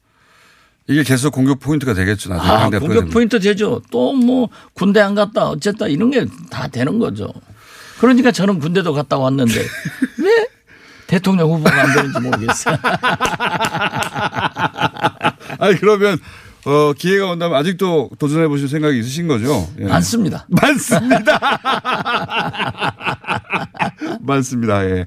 이게 0.91 1.03
계속 1.03 1.33
공격 1.33 1.61
포인트가 1.61 1.93
되겠죠. 1.95 2.31
나중에 2.31 2.51
아, 2.53 2.69
공격 2.69 2.81
되면. 2.89 3.09
포인트 3.11 3.39
되죠. 3.41 3.81
또 3.91 4.13
뭐 4.15 4.49
군대 4.75 5.01
안 5.01 5.15
갔다 5.15 5.49
어쨌다 5.49 5.87
이런 5.87 6.11
게 6.11 6.27
다 6.51 6.67
되는 6.69 6.99
거죠. 6.99 7.29
그러니까 8.01 8.33
저는 8.33 8.59
군대도 8.59 8.93
갔다 8.95 9.17
왔는데 9.19 9.55
왜 10.19 10.47
대통령 11.07 11.51
후보가 11.53 11.83
안 11.83 11.95
되는지 11.95 12.21
모르겠어요. 12.21 12.77
아니 15.59 15.77
그러면 15.79 16.19
어, 16.65 16.93
기회가 16.93 17.27
온다면 17.31 17.57
아직도 17.59 18.11
도전해 18.19 18.47
보실 18.49 18.69
생각이 18.69 18.99
있으신 18.99 19.27
거죠? 19.29 19.69
예. 19.79 19.85
많습니다. 19.85 20.47
많습니다. 20.53 21.39
많습니다. 24.21 24.85
예. 24.85 25.07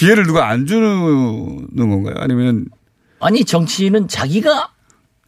기회를 0.00 0.24
누가 0.26 0.48
안 0.48 0.66
주는 0.66 1.68
건가요? 1.76 2.14
아니면 2.18 2.66
아니 3.20 3.44
정치인은 3.44 4.08
자기가 4.08 4.70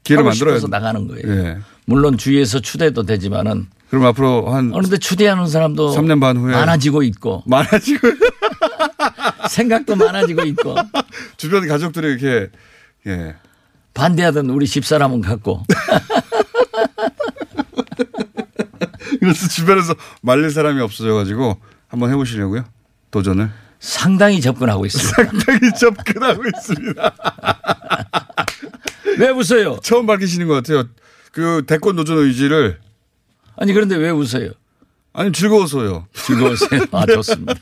기회를 0.02 0.32
싶어서 0.32 0.66
나가는 0.66 1.06
거예요. 1.06 1.22
예. 1.28 1.58
물론 1.84 2.16
주위에서 2.16 2.60
추대도 2.60 3.02
되지만은 3.02 3.66
그럼 3.90 4.06
앞으로 4.06 4.50
한 4.50 4.70
그런데 4.70 4.96
추대하는 4.96 5.46
사람도 5.46 5.94
3년 5.94 6.20
반 6.20 6.38
후에 6.38 6.52
많아지고 6.52 7.02
있고 7.02 7.42
많아지고 7.46 8.08
생각도 9.50 9.94
많아지고 9.96 10.44
있고 10.44 10.74
주변 11.36 11.68
가족들이 11.68 12.06
이렇게 12.12 12.48
예. 13.06 13.36
반대하던 13.92 14.48
우리 14.48 14.66
집사람은 14.66 15.20
갖고 15.20 15.62
그래서 19.20 19.48
주변에서 19.48 19.94
말릴 20.22 20.50
사람이 20.50 20.80
없어져 20.80 21.12
가지고 21.12 21.58
한번 21.88 22.10
해보시려고요. 22.10 22.64
도전을. 23.10 23.50
상당히 23.82 24.40
접근하고 24.40 24.86
있습니다. 24.86 25.24
상당히 25.24 25.60
접근하고 25.78 26.42
있습니다. 26.46 27.14
왜 29.18 29.28
웃어요? 29.30 29.78
처음 29.82 30.06
밝히시는 30.06 30.46
것 30.46 30.54
같아요. 30.54 30.84
그 31.32 31.64
대권 31.66 31.96
도전 31.96 32.18
의지를 32.18 32.78
아니 33.56 33.72
그런데 33.72 33.96
왜 33.96 34.10
웃어요? 34.10 34.50
아니 35.12 35.32
즐거워서요. 35.32 36.06
즐거우세요? 36.14 36.80
아, 36.92 37.04
좋습니다. 37.06 37.54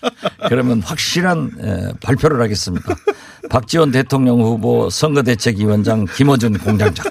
그러면 0.48 0.82
확실한 0.82 1.50
에, 1.58 1.92
발표를 2.02 2.40
하겠습니다. 2.42 2.94
박지원 3.48 3.90
대통령 3.90 4.42
후보 4.42 4.90
선거대책위원장 4.90 6.04
김어준 6.04 6.58
공장장. 6.58 7.06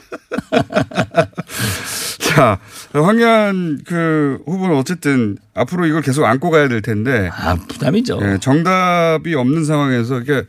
자, 2.30 2.60
황교안 2.94 3.82
그 3.86 4.42
후보는 4.46 4.76
어쨌든 4.76 5.38
앞으로 5.56 5.86
이걸 5.88 6.02
계속 6.02 6.26
안고 6.26 6.50
가야 6.52 6.68
될 6.68 6.82
텐데 6.82 7.30
아, 7.34 7.56
부담이죠. 7.56 8.20
예, 8.22 8.38
정답이 8.40 9.34
없는 9.36 9.66
상황에서 9.66 10.20
이게 10.20 10.44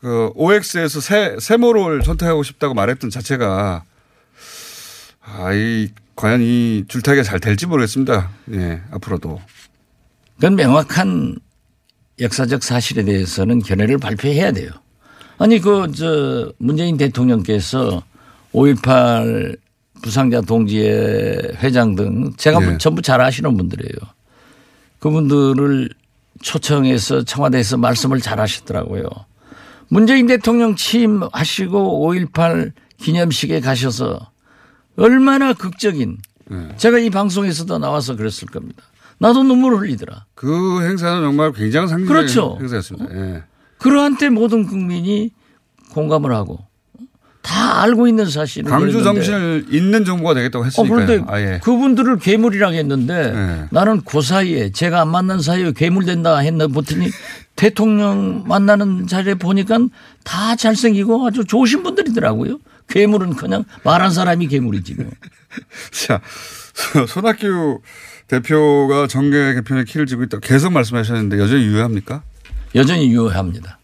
그 0.00 0.30
OX에서 0.34 1.00
세, 1.00 1.36
세모를 1.38 2.02
선택하고 2.04 2.42
싶다고 2.42 2.74
말했던 2.74 3.10
자체가 3.10 3.82
아, 5.22 5.52
이 5.52 5.88
과연 6.16 6.40
이 6.42 6.84
줄타기가 6.88 7.22
잘 7.22 7.38
될지 7.38 7.66
모르겠습니다. 7.66 8.30
예, 8.54 8.80
앞으로도. 8.90 9.40
그건 10.36 10.56
명확한 10.56 11.36
역사적 12.20 12.62
사실에 12.62 13.04
대해서는 13.04 13.60
견해를 13.60 13.98
발표해야 13.98 14.52
돼요. 14.52 14.70
아니 15.38 15.58
그 15.60 15.86
저 15.94 16.52
문재인 16.58 16.96
대통령께서 16.96 18.02
5.18 18.52 19.56
부상자 20.02 20.40
동지회 20.40 21.54
회장 21.62 21.94
등 21.94 22.32
제가 22.36 22.60
네. 22.60 22.78
전부 22.78 23.02
잘 23.02 23.20
아시는 23.20 23.56
분들이에요. 23.56 23.94
그분들을 24.98 25.90
초청해서 26.42 27.24
청와대에서 27.24 27.76
말씀을 27.76 28.20
잘 28.20 28.40
하시더라고요. 28.40 29.04
문재인 29.88 30.26
대통령 30.26 30.76
취임하시고 30.76 32.08
5.18 32.08 32.72
기념식에 32.98 33.60
가셔서 33.60 34.30
얼마나 34.96 35.52
극적인 35.52 36.18
네. 36.50 36.68
제가 36.76 36.98
이 36.98 37.10
방송에서도 37.10 37.78
나와서 37.78 38.16
그랬을 38.16 38.48
겁니다. 38.48 38.82
나도 39.18 39.42
눈물 39.42 39.76
흘리더라. 39.76 40.24
그 40.34 40.82
행사는 40.82 41.20
정말 41.22 41.52
굉장히 41.52 41.88
상징적인 41.88 42.06
그렇죠. 42.06 42.56
행사였습니다. 42.60 43.14
예. 43.14 43.42
그러한 43.78 44.16
때 44.18 44.30
모든 44.30 44.66
국민이 44.66 45.30
공감을 45.92 46.32
하고 46.32 46.58
다 47.42 47.82
알고 47.82 48.06
있는 48.06 48.28
사실을 48.28 48.70
광주 48.70 49.02
정신을 49.02 49.66
잇는 49.70 50.04
정부가 50.04 50.34
되겠다고 50.34 50.62
어, 50.62 50.66
했으니까요. 50.66 51.06
그런데 51.06 51.24
아 51.32 51.40
예. 51.40 51.60
그분들을 51.62 52.18
괴물이라고 52.18 52.74
했는데 52.74 53.32
네. 53.32 53.64
나는 53.70 54.02
그 54.04 54.20
사이에 54.20 54.70
제가 54.72 55.00
안 55.00 55.08
만난 55.08 55.40
사이에 55.40 55.72
괴물 55.72 56.04
된다 56.04 56.36
했나 56.38 56.66
보더니 56.66 57.08
대통령 57.56 58.44
만나는 58.46 59.06
자리에 59.06 59.34
보니까 59.34 59.78
다 60.24 60.54
잘생기고 60.56 61.26
아주 61.26 61.44
좋으신 61.44 61.82
분들이더라고요. 61.82 62.58
괴물은 62.88 63.36
그냥 63.36 63.64
말한 63.84 64.10
사람이 64.10 64.48
괴물이지 64.48 64.94
뭐. 64.94 65.10
자, 65.92 66.20
손학규 67.08 67.80
대표가 68.28 69.06
정계 69.06 69.54
개편의 69.54 69.86
키를 69.86 70.06
쥐고 70.06 70.22
있다고 70.24 70.40
계속 70.40 70.72
말씀하셨는데 70.72 71.38
여전히 71.38 71.64
유효합니까? 71.64 72.22
여전히 72.74 73.10
유효합니다. 73.10 73.79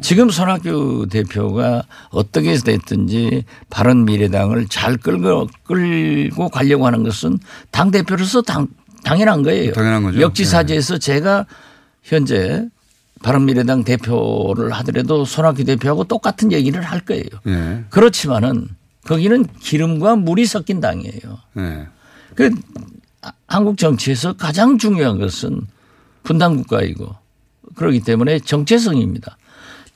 지금 0.00 0.30
손학규 0.30 1.06
대표가 1.10 1.84
어떻게 2.10 2.54
됐든지 2.56 3.44
바른 3.70 4.04
미래당을 4.04 4.66
잘 4.68 4.96
끌고, 4.96 5.48
끌고 5.64 6.48
가려고 6.48 6.86
하는 6.86 7.04
것은 7.04 7.38
당 7.70 7.90
대표로서 7.90 8.42
당, 8.42 8.68
당연한 9.04 9.42
거예요. 9.42 9.72
당연한 9.72 10.02
거죠. 10.02 10.18
네. 10.18 10.22
역지사지에서 10.22 10.98
제가 10.98 11.46
현재 12.02 12.66
바른 13.22 13.44
미래당 13.44 13.84
대표를 13.84 14.70
하더라도 14.72 15.24
손학규 15.24 15.64
대표하고 15.64 16.04
똑같은 16.04 16.52
얘기를 16.52 16.82
할 16.82 17.00
거예요. 17.00 17.24
예. 17.46 17.84
그렇지만은 17.90 18.68
거기는 19.04 19.46
기름과 19.60 20.16
물이 20.16 20.46
섞인 20.46 20.80
당이에요. 20.80 21.38
네. 21.54 21.86
그 22.34 22.50
한국 23.46 23.78
정치에서 23.78 24.34
가장 24.34 24.78
중요한 24.78 25.18
것은 25.18 25.62
분단 26.22 26.56
국가이고 26.56 27.16
그렇기 27.74 28.00
때문에 28.00 28.38
정체성입니다. 28.40 29.36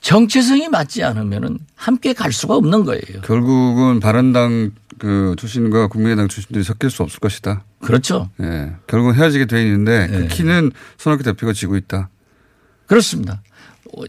정체성이 0.02 0.68
맞지 0.68 1.04
않으면은 1.04 1.58
함께 1.76 2.12
갈 2.12 2.32
수가 2.32 2.56
없는 2.56 2.84
거예요. 2.84 3.22
결국은 3.24 4.00
바른당 4.00 4.72
그 4.98 5.34
출신과 5.38 5.86
국민의당 5.86 6.28
출신들이 6.28 6.64
섞일 6.64 6.90
수 6.90 7.02
없을 7.02 7.20
것이다. 7.20 7.64
그렇죠. 7.80 8.28
예. 8.40 8.72
결국은 8.88 9.14
헤어지게 9.14 9.46
돼 9.46 9.62
있는데 9.62 10.08
네. 10.08 10.18
그 10.18 10.26
키는 10.28 10.72
손학규 10.98 11.22
대표가 11.22 11.52
지고 11.52 11.76
있다. 11.76 12.10
그렇습니다. 12.86 13.42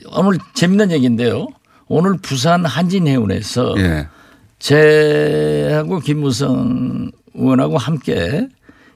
오늘 0.07 0.39
재밌는 0.55 0.91
얘기인데요. 0.91 1.47
오늘 1.87 2.17
부산 2.17 2.65
한진해운에서 2.65 3.75
예. 3.77 4.07
제하고 4.57 5.99
김무성 5.99 7.11
의원하고 7.35 7.77
함께 7.77 8.47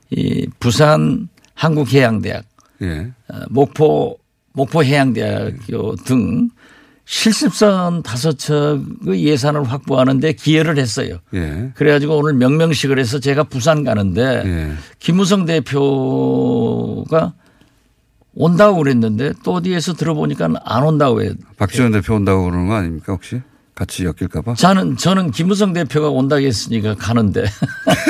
이 0.09 0.47
부산 0.59 1.29
한국해양대학, 1.53 2.43
예. 2.81 3.11
어, 3.27 3.39
목포 3.49 4.17
목포해양대학교 4.53 5.95
등 5.97 6.49
실습선 7.07 8.03
다섯 8.03 8.37
척의 8.37 9.23
예산을 9.23 9.63
확보하는데 9.63 10.33
기여를 10.33 10.77
했어요. 10.77 11.19
예. 11.33 11.71
그래가지고 11.73 12.17
오늘 12.17 12.33
명명식을 12.33 12.99
해서 12.99 13.19
제가 13.19 13.45
부산 13.45 13.85
가는데 13.85 14.43
예. 14.45 14.71
김무성 14.99 15.45
대표가 15.45 17.33
온다고 18.35 18.77
그랬는데 18.79 19.31
또 19.45 19.53
어디에서 19.53 19.93
들어보니까 19.93 20.49
안 20.65 20.83
온다고 20.83 21.23
해요. 21.23 21.31
박지원 21.55 21.93
대표 21.93 22.13
온다고 22.15 22.43
그러는 22.43 22.67
거 22.67 22.75
아닙니까 22.75 23.13
혹시? 23.13 23.41
같이 23.73 24.03
엮일까봐? 24.03 24.55
저는 24.55 24.97
저는 24.97 25.31
김무성 25.31 25.71
대표가 25.71 26.09
온다고 26.09 26.41
했으니까 26.41 26.95
가는데 26.95 27.45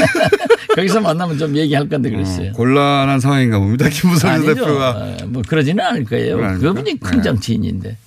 거기서 0.75 1.01
만나면 1.01 1.37
좀 1.37 1.55
얘기할 1.55 1.87
건데 1.87 2.09
그랬어요. 2.09 2.51
곤란한 2.53 3.19
상황인가 3.19 3.59
봅니다. 3.59 3.89
김무성 3.89 4.31
아니죠. 4.31 4.55
대표가. 4.55 4.89
어, 4.89 5.17
뭐 5.27 5.43
그러지는 5.47 5.83
않을 5.85 6.05
거예요. 6.05 6.37
그분이 6.59 6.99
큰 6.99 7.17
네. 7.17 7.21
정치인인데 7.23 7.97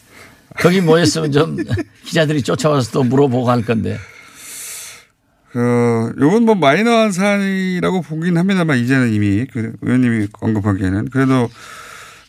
거기 0.60 0.80
모였으면 0.80 1.32
좀 1.32 1.56
기자들이 2.04 2.42
쫓아와서 2.42 2.90
또 2.92 3.02
물어보고 3.02 3.50
할 3.50 3.62
건데 3.62 3.98
그, 5.52 6.12
요건 6.20 6.44
뭐 6.44 6.54
마이너한 6.54 7.10
사안이라고 7.12 8.02
보긴 8.02 8.38
합니다만 8.38 8.78
이제는 8.78 9.12
이미 9.12 9.46
그 9.52 9.72
의원님이 9.80 10.28
언급하기에는 10.40 11.10
그래도 11.10 11.50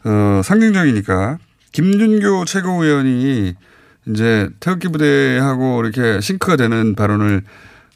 어, 0.03 0.41
상징적이니까 0.43 1.37
김준교 1.71 2.45
최고위원이 2.45 3.53
이제 4.07 4.49
태극기 4.59 4.87
부대하고 4.87 5.83
이렇게 5.83 6.19
싱크가 6.19 6.55
되는 6.55 6.95
발언을 6.95 7.43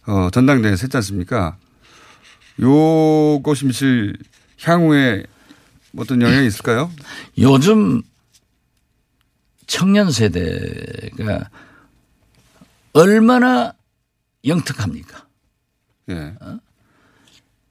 어, 0.05 0.29
전당대회에서 0.31 0.83
했지 0.83 0.97
않습니까? 0.97 1.57
요것이 2.59 3.65
미칠 3.65 4.15
향후에 4.63 5.23
어떤 5.97 6.21
영향이 6.21 6.45
있을까요? 6.45 6.91
요즘 7.39 8.03
청년 9.67 10.11
세대가 10.11 11.49
얼마나 12.93 13.73
영특합니까? 14.45 15.25
예. 16.09 16.33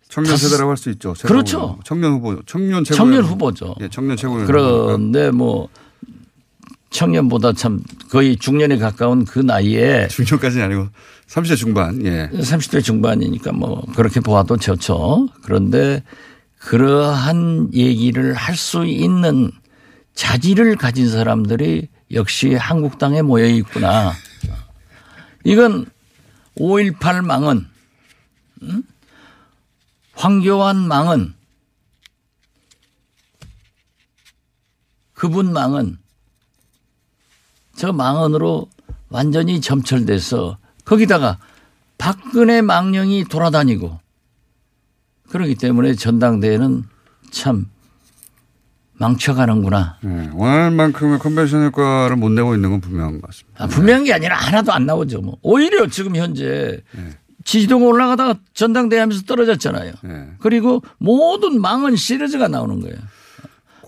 청년 0.08 0.32
다섯- 0.32 0.48
세대라고 0.48 0.70
할 0.70 0.76
수 0.76 0.90
있죠. 0.90 1.14
그렇죠. 1.22 1.78
청년 1.84 2.12
후보, 2.12 2.40
청년 2.46 2.84
최고. 2.84 2.96
청년. 2.96 3.24
후보죠. 3.24 3.74
예, 3.80 3.88
청년 3.88 4.16
최고. 4.16 4.44
그런데 4.44 5.30
뭐 5.30 5.68
청년보다 6.90 7.52
참 7.54 7.82
거의 8.10 8.36
중년에 8.36 8.76
가까운 8.78 9.24
그 9.24 9.40
나이에 9.40 10.06
중년까지는 10.08 10.64
아니고 10.66 10.88
30대 11.26 11.56
중반. 11.56 12.04
예. 12.06 12.28
30대 12.32 12.82
중반이니까 12.84 13.52
뭐 13.52 13.82
그렇게 13.96 14.20
보아도 14.20 14.56
좋죠. 14.56 15.28
그런데 15.42 16.02
그러한 16.60 17.70
얘기를 17.74 18.34
할 18.34 18.56
수 18.56 18.84
있는 18.86 19.50
자질을 20.14 20.76
가진 20.76 21.08
사람들이 21.08 21.88
역시 22.12 22.54
한국당에 22.54 23.22
모여 23.22 23.46
있구나. 23.46 24.12
이건 25.44 25.86
5.18 26.56 27.24
망은, 27.24 27.66
응? 28.62 28.82
황교안 30.14 30.76
망은, 30.86 31.34
그분 35.14 35.52
망은 35.52 35.98
저 37.76 37.92
망언으로 37.92 38.68
완전히 39.08 39.60
점철돼서 39.60 40.58
거기다가 40.84 41.38
박근혜 41.98 42.60
망령이 42.60 43.24
돌아다니고 43.24 44.00
그렇기 45.30 45.54
때문에 45.56 45.94
전당대회는 45.94 46.84
참 47.30 47.70
망쳐가는구나. 48.96 49.98
예. 50.04 50.30
원하는 50.34 50.74
만큼의 50.74 51.18
컨벤션 51.18 51.64
효과를 51.64 52.14
못 52.16 52.28
내고 52.30 52.54
있는 52.54 52.70
건 52.70 52.80
분명한 52.80 53.20
것 53.20 53.26
같습니다. 53.28 53.64
아, 53.64 53.66
분명한 53.66 54.04
게 54.04 54.12
아니라 54.12 54.36
하나도 54.36 54.72
안 54.72 54.86
나오죠. 54.86 55.20
뭐. 55.20 55.36
오히려 55.42 55.86
지금 55.88 56.14
현재 56.16 56.80
지지도가 57.44 57.84
올라가다가 57.84 58.36
전당대회 58.54 59.00
하면서 59.00 59.22
떨어졌잖아요. 59.24 59.92
예. 60.04 60.26
그리고 60.38 60.82
모든 60.98 61.60
망언 61.60 61.96
시리즈가 61.96 62.46
나오는 62.48 62.80
거예요. 62.80 62.96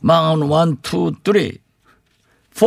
망언 0.02 0.40
1, 0.42 0.48
2, 0.48 0.50
3, 0.82 1.14
4. 2.52 2.66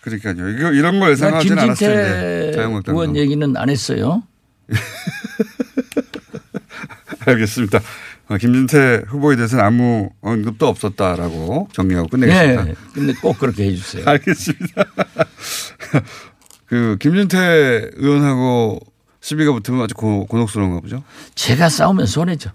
그러니까요. 0.00 0.48
이거 0.50 0.72
이런 0.72 0.98
걸난 1.00 1.10
예상하지는 1.12 1.58
않았을 1.58 1.86
텐데. 1.86 2.52
자유한국당도. 2.54 2.92
의원 3.00 3.16
얘기는 3.16 3.56
안 3.56 3.68
했어요. 3.68 4.22
알겠습니다. 7.26 7.80
어, 8.28 8.36
김진태 8.36 9.04
후보에 9.06 9.36
대해서는 9.36 9.64
아무 9.64 10.10
언급도 10.20 10.66
없었다라고 10.66 11.68
정리하고 11.72 12.08
끝내겠습니다. 12.08 12.64
네. 12.64 12.74
근데 12.92 13.12
꼭 13.14 13.38
그렇게 13.38 13.66
해 13.66 13.74
주세요. 13.74 14.02
알겠습니다. 14.08 14.84
그 16.66 16.96
김진태 17.00 17.90
의원하고 17.94 18.80
시비가 19.20 19.52
붙으면 19.52 19.82
아주 19.82 19.94
고, 19.94 20.26
곤혹스러운가 20.26 20.80
보죠. 20.80 21.02
제가 21.34 21.68
싸우면 21.68 22.06
손해죠. 22.06 22.50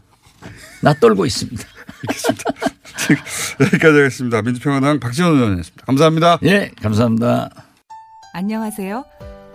나 0.82 0.94
떨고 0.94 1.26
있습니다. 1.26 1.64
여기까지 3.62 3.98
하겠습니다. 3.98 4.42
민주평화당 4.42 5.00
박지원 5.00 5.36
의원이었습니다. 5.36 5.86
감사합니다. 5.86 6.40
예, 6.44 6.72
감사합니다. 6.82 7.50
안녕하세요. 8.34 9.06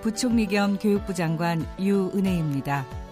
부총리 0.03 0.47
겸 0.47 0.79
교육부 0.79 1.15
장관 1.15 1.67
유은혜입니다. 1.81 3.06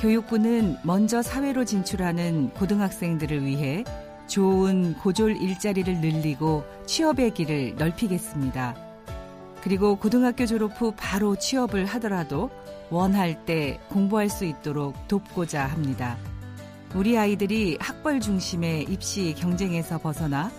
교육부는 0.00 0.76
먼저 0.82 1.22
사회로 1.22 1.64
진출하는 1.64 2.50
고등학생들을 2.50 3.44
위해 3.44 3.84
좋은 4.26 4.94
고졸 4.94 5.36
일자리를 5.36 6.00
늘리고 6.00 6.64
취업의 6.86 7.34
길을 7.34 7.76
넓히겠습니다. 7.76 8.76
그리고 9.62 9.96
고등학교 9.96 10.44
졸업 10.46 10.80
후 10.80 10.92
바로 10.96 11.36
취업을 11.36 11.86
하더라도 11.86 12.50
원할 12.90 13.44
때 13.46 13.78
공부할 13.88 14.28
수 14.28 14.44
있도록 14.44 15.08
돕고자 15.08 15.64
합니다. 15.64 16.18
우리 16.94 17.18
아이들이 17.18 17.76
학벌 17.80 18.20
중심의 18.20 18.84
입시 18.84 19.34
경쟁에서 19.36 19.98
벗어나 19.98 20.50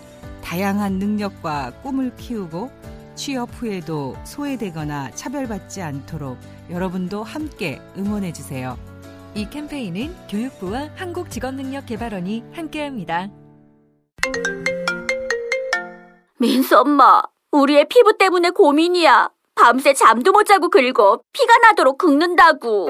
다양한 0.44 0.94
능력과 0.94 1.82
꿈을 1.82 2.16
키우고 2.16 2.72
취업 3.16 3.50
후에도 3.54 4.16
소외되거나 4.26 5.12
차별받지 5.12 5.82
않도록 5.82 6.38
여러분도 6.70 7.24
함께 7.24 7.80
응원해 7.98 8.34
주세요. 8.34 8.78
이 9.36 9.50
캠페인은 9.50 10.16
교육부와 10.30 10.92
한국직업능력개발원이 10.96 12.46
함께합니다. 12.54 13.28
민수 16.38 16.78
엄마, 16.78 17.22
우리의 17.52 17.88
피부 17.90 18.18
때문에 18.18 18.52
고민이야. 18.52 19.30
밤새 19.56 19.94
잠도 19.94 20.32
못 20.32 20.46
자고 20.46 20.70
긁어 20.70 21.20
피가 21.34 21.58
나도록 21.64 21.98
긁는다고. 21.98 22.90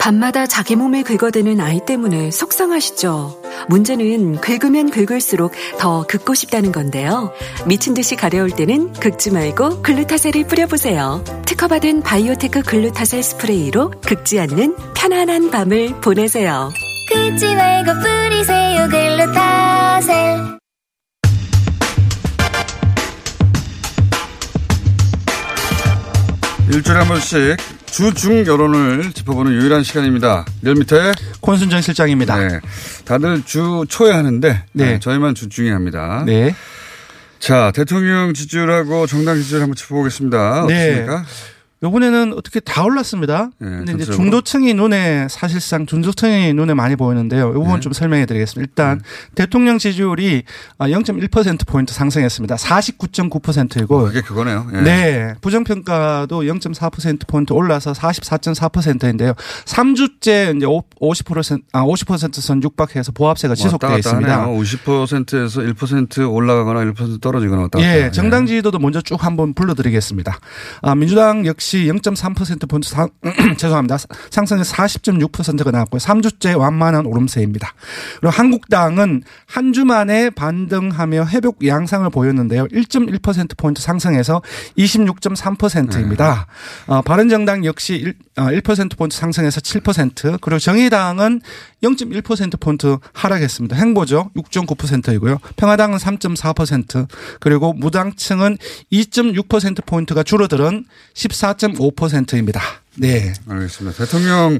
밤마다 0.00 0.46
자기 0.46 0.76
몸에 0.76 1.02
긁어대는 1.02 1.60
아이 1.60 1.84
때문에 1.84 2.30
속상하시죠? 2.30 3.42
문제는 3.68 4.40
긁으면 4.40 4.90
긁을수록 4.90 5.52
더 5.78 6.06
긁고 6.06 6.34
싶다는 6.34 6.72
건데요. 6.72 7.32
미친 7.66 7.94
듯이 7.94 8.16
가려울 8.16 8.50
때는 8.50 8.92
긁지 8.92 9.30
말고 9.32 9.82
글루타셀을 9.82 10.46
뿌려보세요. 10.46 11.24
특허받은 11.46 12.02
바이오테크 12.02 12.62
글루타셀 12.62 13.22
스프레이로 13.22 13.90
긁지 14.02 14.40
않는 14.40 14.76
편안한 14.94 15.50
밤을 15.50 16.00
보내세요. 16.00 16.70
긁지 17.12 17.54
말고 17.54 17.92
뿌리세요, 18.00 18.88
글루타셀. 18.88 20.56
일주일에 26.68 26.98
한 26.98 27.08
번씩 27.08 27.56
주중 27.96 28.44
여론을 28.46 29.10
짚어보는 29.14 29.52
유일한 29.52 29.82
시간입니다. 29.82 30.44
늘 30.60 30.74
밑에 30.74 31.12
콘순정 31.40 31.80
실장입니다. 31.80 32.36
네. 32.36 32.60
다들 33.06 33.42
주 33.46 33.86
초에 33.88 34.12
하는데 34.12 34.64
네. 34.72 34.84
네, 34.84 34.98
저희만 35.00 35.34
주 35.34 35.48
중에 35.48 35.70
합니다. 35.70 36.22
네. 36.26 36.54
자, 37.38 37.72
대통령 37.74 38.34
지지율하고 38.34 39.06
정당 39.06 39.36
지지율 39.36 39.62
한번 39.62 39.76
짚어보겠습니다. 39.76 40.66
네. 40.68 40.88
어떻습니까? 40.90 41.24
요번에는 41.82 42.32
어떻게 42.32 42.58
다 42.60 42.84
올랐습니다. 42.84 43.50
네, 43.58 43.68
근데 43.68 43.82
이제 43.82 44.04
전체적으로. 44.04 44.16
중도층이 44.16 44.74
눈에 44.74 45.26
사실상 45.28 45.84
중도층이 45.84 46.54
눈에 46.54 46.72
많이 46.72 46.96
보이는데요. 46.96 47.50
이 47.50 47.52
부분 47.52 47.74
네. 47.74 47.80
좀 47.80 47.92
설명해 47.92 48.24
드리겠습니다. 48.24 48.66
일단 48.66 49.02
대통령 49.34 49.76
지지율이 49.76 50.44
0.1% 50.78 51.66
포인트 51.66 51.92
상승했습니다. 51.92 52.56
49.9%이고 52.56 54.04
그게 54.04 54.22
그거네요. 54.22 54.66
예. 54.72 54.80
네. 54.80 55.34
부정평가도 55.42 56.42
0.4% 56.42 57.26
포인트 57.26 57.52
올라서 57.52 57.92
44.4%인데요. 57.92 59.34
3주째 59.66 60.56
이제 60.56 60.66
50% 60.66 61.62
아, 61.72 61.82
50%선 61.84 62.62
육박해서 62.62 63.12
보합세가 63.12 63.54
지속되어 63.54 63.98
있습니다. 63.98 64.42
하네요. 64.42 64.58
50%에서 64.58 65.60
1% 65.60 66.32
올라가거나 66.32 66.80
1% 66.92 67.20
떨어지거나 67.20 67.62
왔다. 67.62 67.80
예, 67.80 68.10
정당 68.10 68.46
지지도도 68.46 68.78
먼저 68.78 69.02
쭉 69.02 69.22
한번 69.22 69.52
불러 69.52 69.74
드리겠습니다. 69.74 70.38
아, 70.80 70.94
민주당 70.94 71.44
역시 71.44 71.65
0.3%포인트 71.74 72.88
상, 72.88 73.08
죄송합니다. 73.56 73.98
상승해서 74.30 74.74
40.6%가 74.74 75.70
나왔고요. 75.70 76.00
3주째 76.00 76.58
완만한 76.58 77.06
오름세입니다. 77.06 77.72
그리고 78.20 78.30
한국당은 78.30 79.22
한 79.46 79.66
주 79.76 79.84
만에 79.84 80.30
반등하며 80.30 81.26
회복 81.26 81.66
양상을 81.66 82.08
보였는데요. 82.08 82.66
1.1%포인트 82.68 83.82
상승해서 83.82 84.40
26.3%입니다. 84.78 86.46
어, 86.86 87.02
바른정당 87.02 87.64
역시 87.64 87.94
1, 87.96 88.14
어, 88.38 88.42
1%포인트 88.44 89.16
상승해서 89.16 89.60
7%. 89.60 90.38
그리고 90.40 90.58
정의당은 90.58 91.40
0.1%포인트 91.82 92.96
하락했습니다. 93.12 93.76
행보죠. 93.76 94.30
6.9%이고요. 94.36 95.38
평화당은 95.56 95.98
3.4%. 95.98 97.06
그리고 97.40 97.72
무당층은 97.74 98.56
2.6%포인트가 98.92 100.22
줄어들은 100.22 100.86
14.5%입니다. 101.56 102.60
네. 102.96 103.32
알겠습니다. 103.48 103.96
대통령 104.04 104.58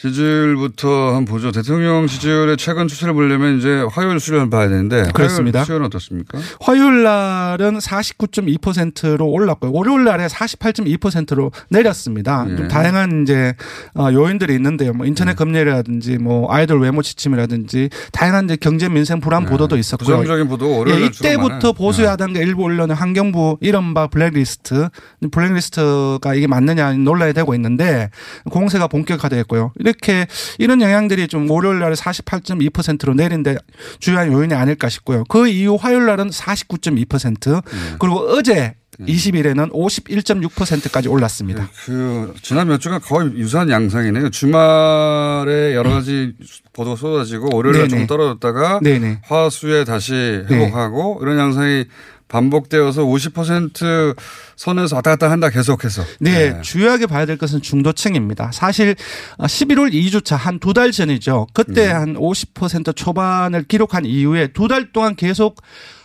지지율부터 0.00 1.08
한번 1.08 1.26
보죠. 1.26 1.52
대통령 1.52 2.06
지지율의 2.06 2.56
최근 2.56 2.88
추세를 2.88 3.12
보려면 3.12 3.58
이제 3.58 3.84
화요일 3.90 4.18
수련을 4.18 4.48
봐야 4.48 4.66
되는데 4.66 5.10
그렇습니다. 5.12 5.62
화요일 5.62 5.82
어떻습니까? 5.82 6.38
화요일 6.60 7.02
날은 7.02 7.78
49.2%로 7.78 9.28
올랐고요. 9.28 9.72
월요일 9.72 10.04
날에 10.04 10.26
48.2%로 10.26 11.52
내렸습니다. 11.68 12.46
예. 12.48 12.56
좀 12.56 12.68
다양한 12.68 13.22
이제 13.22 13.54
어, 13.94 14.08
요인들이 14.10 14.54
있는데요. 14.54 14.94
뭐 14.94 15.04
예. 15.04 15.08
인터넷 15.08 15.36
금리라든지 15.36 16.16
뭐 16.16 16.50
아이돌 16.50 16.80
외모 16.80 17.02
지침이라든지 17.02 17.90
다양한 18.12 18.46
이제 18.46 18.56
경제 18.56 18.88
민생 18.88 19.20
불안 19.20 19.44
보도도 19.44 19.76
있었고요. 19.76 20.16
예. 20.16 20.20
부정적인 20.20 20.48
보도 20.48 20.78
월요일 20.78 21.02
예. 21.02 21.06
이때부터 21.06 21.72
보수 21.74 22.04
야당과 22.04 22.40
일부 22.40 22.64
언론의 22.64 22.96
환경부 22.96 23.58
이른바 23.60 24.06
블랙리스트 24.06 24.88
블랙리스트가 25.30 26.34
이게 26.34 26.46
맞느냐 26.46 26.94
논란이 26.94 27.34
되고 27.34 27.54
있는데 27.54 28.08
공세가 28.50 28.86
본격화되었고요. 28.86 29.72
이렇게 29.90 30.26
이런 30.58 30.80
영향들이 30.80 31.28
좀 31.28 31.50
월요일 31.50 31.80
날에 31.80 31.94
48.2%로 31.94 33.14
내린데 33.14 33.56
주요한 33.98 34.32
요인이 34.32 34.54
아닐까 34.54 34.88
싶고요. 34.88 35.24
그 35.24 35.48
이후 35.48 35.76
화요일 35.80 36.06
날은 36.06 36.30
49.2% 36.30 37.56
예. 37.56 37.96
그리고 37.98 38.18
어제 38.30 38.74
20일에는 39.00 39.72
51.6%까지 39.72 41.08
올랐습니다. 41.08 41.68
그 41.86 42.34
지난 42.42 42.68
몇 42.68 42.78
주간 42.80 43.00
거의 43.00 43.32
유사한 43.36 43.70
양상이네요. 43.70 44.30
주말에 44.30 45.74
여러 45.74 45.90
가지 45.90 46.34
보도가 46.72 46.96
쏟아지고 46.96 47.48
월요일에 47.54 47.88
좀 47.88 47.98
네네. 48.00 48.06
떨어졌다가 48.06 48.80
네네. 48.82 49.20
화수에 49.24 49.84
다시 49.84 50.12
회복하고 50.50 51.20
이런 51.22 51.38
양상이 51.38 51.86
반복되어서 52.30 53.02
50% 53.04 54.16
선에서 54.56 54.96
왔다 54.96 55.10
갔다 55.10 55.30
한다 55.30 55.50
계속해서. 55.50 56.02
네, 56.20 56.60
주요하게 56.62 57.06
봐야 57.06 57.26
될 57.26 57.36
것은 57.36 57.60
중도층입니다. 57.60 58.50
사실 58.52 58.94
11월 59.38 59.92
2주차 59.92 60.36
한 60.36 60.58
두 60.60 60.72
달 60.72 60.92
전이죠. 60.92 61.48
그때 61.52 61.90
음. 61.92 62.14
한50% 62.14 62.94
초반을 62.96 63.64
기록한 63.64 64.04
이후에 64.04 64.48
두 64.48 64.68
달 64.68 64.92
동안 64.92 65.16
계속 65.16 65.60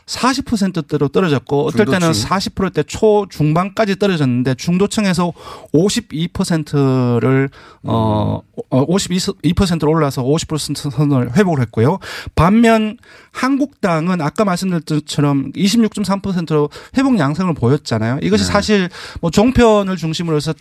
40%대로 0.05 1.07
떨어졌고 1.07 1.65
어떨 1.67 1.85
때는 1.87 2.13
중도층. 2.13 2.29
40%대 2.29 2.83
초 2.83 3.25
중반까지 3.29 3.97
떨어졌는데 3.97 4.53
중도층에서 4.55 5.33
52%를 5.73 7.49
어 7.83 8.41
52%로 8.71 9.91
올라서 9.91 10.23
50% 10.23 10.91
선을 10.91 11.35
회복을 11.35 11.61
했고요. 11.61 11.97
반면 12.35 12.97
한국당은 13.31 14.21
아까 14.21 14.45
말씀드렸던 14.45 14.99
것처럼 14.99 15.51
26.3%로 15.53 16.69
회복 16.97 17.17
양상을 17.17 17.51
보였잖아요. 17.55 18.19
이것이 18.21 18.43
네. 18.45 18.51
사실 18.51 18.89
뭐 19.21 19.31
종편을 19.31 19.97
중심으로 19.97 20.37
해서 20.37 20.53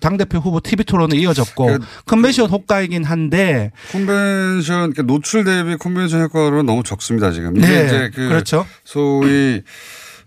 당 0.00 0.16
대표 0.18 0.38
후보 0.38 0.60
TV 0.60 0.84
토론은 0.84 1.16
이어졌고 1.16 1.66
그- 1.66 1.78
컨벤션 2.06 2.50
효과이긴 2.50 3.04
한데 3.04 3.72
컨벤션 3.92 4.92
그러니까 4.92 5.02
노출 5.02 5.44
대비 5.44 5.76
컨벤션 5.78 6.20
효과로는 6.22 6.66
너무 6.66 6.82
적습니다 6.82 7.30
지금. 7.30 7.54
네, 7.54 7.86
이제 7.86 8.10
그 8.14 8.28
그렇죠. 8.28 8.66
소위 8.92 9.62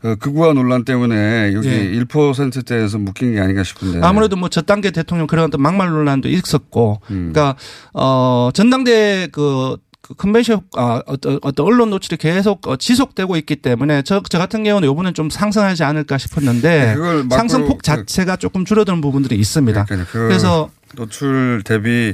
어, 0.04 0.16
극우화 0.16 0.54
논란 0.54 0.84
때문에 0.84 1.54
여기 1.54 1.70
네. 1.70 1.92
1%대에서 2.04 2.98
묶인 2.98 3.34
게 3.34 3.40
아닌가 3.40 3.64
싶은데. 3.64 4.00
아무래도 4.02 4.36
뭐 4.36 4.50
저 4.50 4.62
단계 4.62 4.92
대통령 4.92 5.28
그런 5.28 5.46
어떤 5.46 5.62
막말 5.62 5.90
논란도 5.90 6.28
있었고, 6.30 7.00
음. 7.12 7.32
그러니까 7.34 7.56
어 7.94 8.50
전당대 8.54 9.28
그. 9.32 9.78
그 10.06 10.16
컨벤션 10.16 10.60
아 10.76 11.02
어떤 11.06 11.40
어떤 11.44 11.66
언론 11.66 11.90
노출이 11.90 12.18
계속 12.18 12.68
어, 12.68 12.76
지속되고 12.76 13.38
있기 13.38 13.56
때문에 13.56 14.02
저, 14.02 14.22
저 14.30 14.38
같은 14.38 14.66
경우는 14.66 14.92
이번엔 14.92 15.14
좀 15.14 15.30
상승하지 15.30 15.86
않을까 15.86 16.18
싶었는데 16.18 16.96
네, 16.98 17.24
상승폭 17.34 17.78
그- 17.78 17.84
자체가 17.84 18.36
조금 18.36 18.66
줄어드는 18.66 19.00
부분들이 19.00 19.38
있습니다. 19.38 19.86
그래서 20.12 20.70
노출 20.96 21.62
대비 21.64 22.12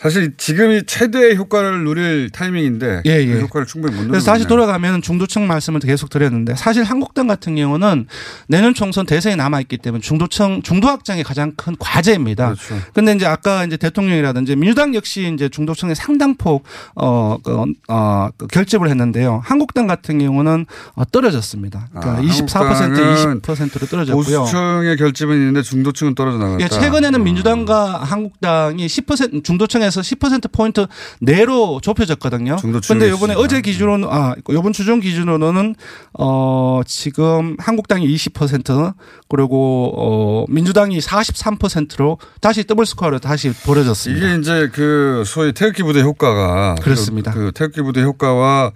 사실 0.00 0.36
지금이 0.36 0.84
최대의 0.86 1.36
효과를 1.36 1.82
누릴 1.82 2.30
타이밍인데 2.30 3.02
예, 3.04 3.26
그 3.26 3.32
예. 3.32 3.40
효과를 3.40 3.66
충분히 3.66 3.94
못 3.94 4.00
누리고 4.02 4.12
그래서 4.12 4.32
다시. 4.32 4.46
돌아가면 4.46 5.02
중도층 5.02 5.46
말씀을 5.48 5.80
계속 5.80 6.08
드렸는데 6.08 6.54
사실 6.54 6.84
한국당 6.84 7.26
같은 7.26 7.56
경우는 7.56 8.06
내년 8.46 8.74
총선 8.74 9.06
대선이 9.06 9.34
남아 9.34 9.60
있기 9.62 9.78
때문에 9.78 10.00
중도층 10.00 10.62
중도 10.62 10.86
확장이 10.86 11.24
가장 11.24 11.52
큰 11.56 11.74
과제입니다. 11.78 12.54
그렇죠. 12.54 12.76
근데 12.94 13.12
이제 13.12 13.26
아까 13.26 13.64
이제 13.64 13.76
대통령이라든지 13.76 14.54
민주당 14.54 14.94
역시 14.94 15.32
이제 15.34 15.48
중도층의 15.48 15.96
상당폭 15.96 16.62
어, 16.94 17.38
그, 17.42 17.64
어, 17.88 18.28
그 18.36 18.46
결집을 18.46 18.88
했는데요. 18.88 19.42
한국당 19.44 19.88
같은 19.88 20.20
경우는 20.20 20.66
어, 20.94 21.04
떨어졌습니다. 21.06 21.88
그러니까 21.90 22.18
아, 22.18 22.22
24% 22.22 22.54
한국당은 22.54 23.40
20%로 23.40 23.86
떨어졌고요. 23.86 24.40
보수층의 24.40 24.96
결집은 24.96 25.34
있는데 25.34 25.62
중도층은 25.62 26.14
떨어져 26.14 26.38
나갔다. 26.38 26.64
예, 26.64 26.68
최근에는 26.68 27.24
민주당과 27.24 27.98
한국당이 28.04 28.86
10% 28.86 29.42
중도층에 29.42 29.87
서 29.90 30.00
10% 30.00 30.52
포인트 30.52 30.86
내로 31.20 31.80
좁혀졌거든요. 31.80 32.56
그런데 32.60 33.08
이번에. 33.08 33.34
어제 33.34 33.60
기준으로는 33.60 34.08
아 34.10 34.34
이번 34.50 34.72
주중 34.72 35.00
기준으로는 35.00 35.74
어 36.14 36.80
지금 36.86 37.56
한국당이 37.58 38.06
20% 38.14 38.94
그리고 39.28 39.92
어 39.96 40.44
민주당이 40.48 40.98
43%로 40.98 42.18
다시 42.40 42.64
double 42.64 42.86
score로 42.86 43.18
다시 43.18 43.52
벌어졌습니다. 43.64 44.26
이게 44.26 44.38
이제 44.38 44.70
그 44.72 45.22
소위 45.26 45.52
태극기 45.52 45.82
부대 45.82 46.02
효과가 46.02 46.76
그렇습니다. 46.82 47.32
그, 47.32 47.46
그 47.46 47.52
태극기 47.52 47.82
부대 47.82 48.02
효과와 48.02 48.72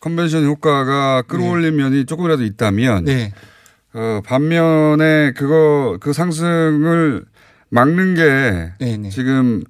컨벤션 0.00 0.44
효과가 0.44 1.22
끌어올린 1.22 1.76
면이 1.76 2.04
조금이라도 2.04 2.44
있다면 2.44 3.04
네. 3.04 3.32
어, 3.94 4.20
반면에 4.24 5.32
그거 5.32 5.96
그 6.00 6.12
상승을 6.12 7.24
막는 7.70 8.14
게 8.14 8.72
네, 8.84 8.96
네. 8.96 9.08
지금 9.08 9.64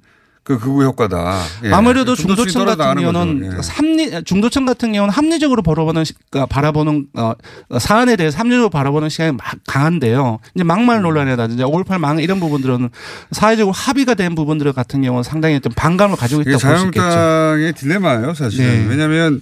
그 0.45 0.59
극우 0.59 0.83
효과다. 0.85 1.41
예. 1.65 1.73
아무래도 1.73 2.15
중도층 2.15 2.67
같은 2.67 2.97
경우는. 3.01 3.51
예. 3.51 3.57
합리 3.73 4.25
중도층 4.25 4.67
같은 4.67 4.93
경우는 4.93 5.11
합리적으로 5.13 5.63
바라보는 5.63 6.05
시- 6.05 6.13
그 6.31 6.45
바라보는 6.45 7.07
어 7.15 7.33
사안에 7.79 8.17
대해서 8.17 8.37
합리적으로 8.39 8.69
바라보는 8.69 9.09
시각이 9.09 9.33
막 9.33 9.47
강한데요. 9.67 10.41
이제 10.55 10.63
음. 10.63 10.67
막말 10.67 11.01
논란이라든지 11.01 11.63
5.18 11.63 11.99
망 11.99 12.19
이런 12.21 12.41
부분들은 12.41 12.91
사회적으로 13.31 13.73
합의가 13.73 14.13
된 14.15 14.35
부분들 14.35 14.71
같은 14.75 15.01
경우는 15.01 15.23
상당히 15.23 15.59
좀 15.61 15.73
반감을 15.75 16.17
가지고 16.17 16.43
있다고 16.43 16.59
볼 16.59 16.77
수 16.79 16.85
있겠죠. 16.89 17.01
자유한국당의 17.01 17.73
딜레마예요, 17.73 18.35
사실은. 18.35 18.67
네. 18.67 18.87
왜냐하면 18.91 19.41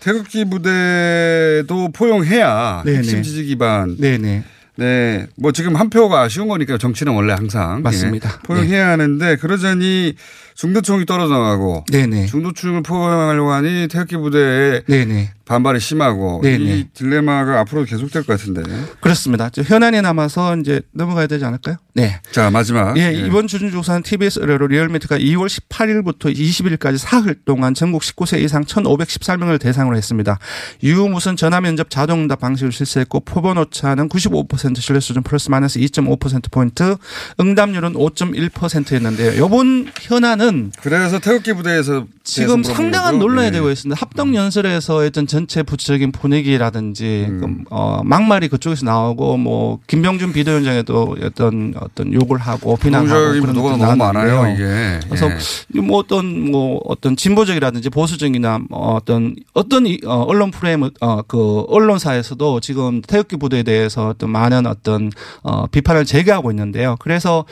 태극기 0.00 0.44
부대도 0.46 1.90
포용해야 1.92 2.82
네네. 2.84 2.98
핵심 2.98 3.22
지지 3.22 3.44
기반. 3.44 3.96
네네. 3.98 4.42
네. 4.76 5.26
뭐 5.36 5.52
지금 5.52 5.76
한 5.76 5.90
표가 5.90 6.22
아쉬운 6.22 6.48
거니까 6.48 6.78
정치는 6.78 7.12
원래 7.12 7.32
항상. 7.32 7.82
맞습니다. 7.82 8.28
네. 8.28 8.34
예. 8.34 8.46
포용해야 8.46 8.88
하는데 8.90 9.36
그러자니 9.36 10.14
중도층이 10.54 11.06
떨어져 11.06 11.34
나가고 11.34 11.84
네네. 11.90 12.26
중도층을 12.26 12.82
포용하려고 12.82 13.52
하니 13.52 13.88
태극기 13.88 14.16
부대에 14.16 14.82
네네. 14.86 15.32
반발이 15.44 15.78
심하고 15.78 16.40
네네. 16.42 16.64
이 16.64 16.84
딜레마가 16.94 17.60
앞으로 17.60 17.84
계속될 17.84 18.24
것 18.24 18.38
같은데. 18.38 18.62
그렇습니다. 19.00 19.50
저 19.50 19.62
현안에 19.62 20.00
남아서 20.00 20.56
이제 20.56 20.80
넘어가야 20.92 21.26
되지 21.26 21.44
않을까요? 21.44 21.76
네. 21.94 22.20
자 22.32 22.50
마지막. 22.50 22.96
예, 22.98 23.12
이번 23.12 23.46
주준조사는 23.46 24.02
TBS 24.02 24.40
의뢰로 24.40 24.66
리얼미터가 24.66 25.18
2월 25.18 25.48
18일부터 25.48 26.34
20일까지 26.34 26.98
사흘 26.98 27.34
동안 27.44 27.74
전국 27.74 28.02
19세 28.02 28.42
이상 28.42 28.64
1,514명을 28.64 29.60
대상으로 29.60 29.96
했습니다. 29.96 30.38
이후 30.80 31.08
무슨 31.08 31.36
전화 31.36 31.60
면접 31.60 31.90
자동응답 31.90 32.40
방식을 32.40 32.72
실시했고 32.72 33.20
표본 33.20 33.58
오차는 33.58 34.08
95% 34.08 34.80
신뢰 34.80 35.00
수준 35.00 35.22
플러스 35.22 35.50
마이너스 35.50 35.78
2.5% 35.78 36.50
포인트, 36.50 36.96
응답률은 37.38 37.92
5.1%였는데요. 37.94 39.44
이번 39.44 39.90
현안은 40.00 40.72
그래서 40.80 41.18
태극기 41.18 41.52
부대에서 41.52 42.06
지금 42.24 42.62
상당한? 42.62 43.18
논란이 43.18 43.50
네. 43.50 43.58
되고 43.58 43.70
있습니다. 43.70 44.00
합동 44.00 44.34
연설에서 44.34 44.96
어떤 44.96 45.26
전체 45.34 45.64
부처적인 45.64 46.12
분위기라든지 46.12 47.26
음. 47.28 47.64
그, 47.64 47.74
어, 47.74 48.02
막말이 48.04 48.46
그쪽에서 48.46 48.86
나오고 48.86 49.36
뭐 49.36 49.80
김병준 49.88 50.32
비대위원장에도 50.32 51.16
어떤 51.24 51.74
어떤 51.76 52.12
욕을 52.12 52.38
하고 52.38 52.76
비난하고 52.76 53.40
그런 53.40 53.54
것도 53.54 53.76
너무. 53.76 53.96
많아요 53.96 54.54
이게. 54.54 55.00
그래서 55.08 55.28
예. 55.74 55.80
뭐 55.80 55.98
어떤 55.98 56.52
뭐 56.52 56.80
어떤 56.84 57.16
진보적이라든지 57.16 57.90
보수적이나 57.90 58.60
뭐 58.68 58.94
어떤 58.94 59.34
어떤 59.54 59.86
이, 59.88 59.98
어, 60.06 60.22
언론 60.22 60.52
프레임 60.52 60.88
어그 61.00 61.64
언론사에서도 61.66 62.60
지금 62.60 63.02
태극기 63.02 63.36
부대에 63.36 63.64
대해서 63.64 64.10
어떤 64.10 64.30
많은 64.30 64.66
어떤 64.66 65.10
어 65.42 65.66
비판을 65.66 66.04
제기하고 66.04 66.52
있는데요. 66.52 66.94
그래서 67.00 67.44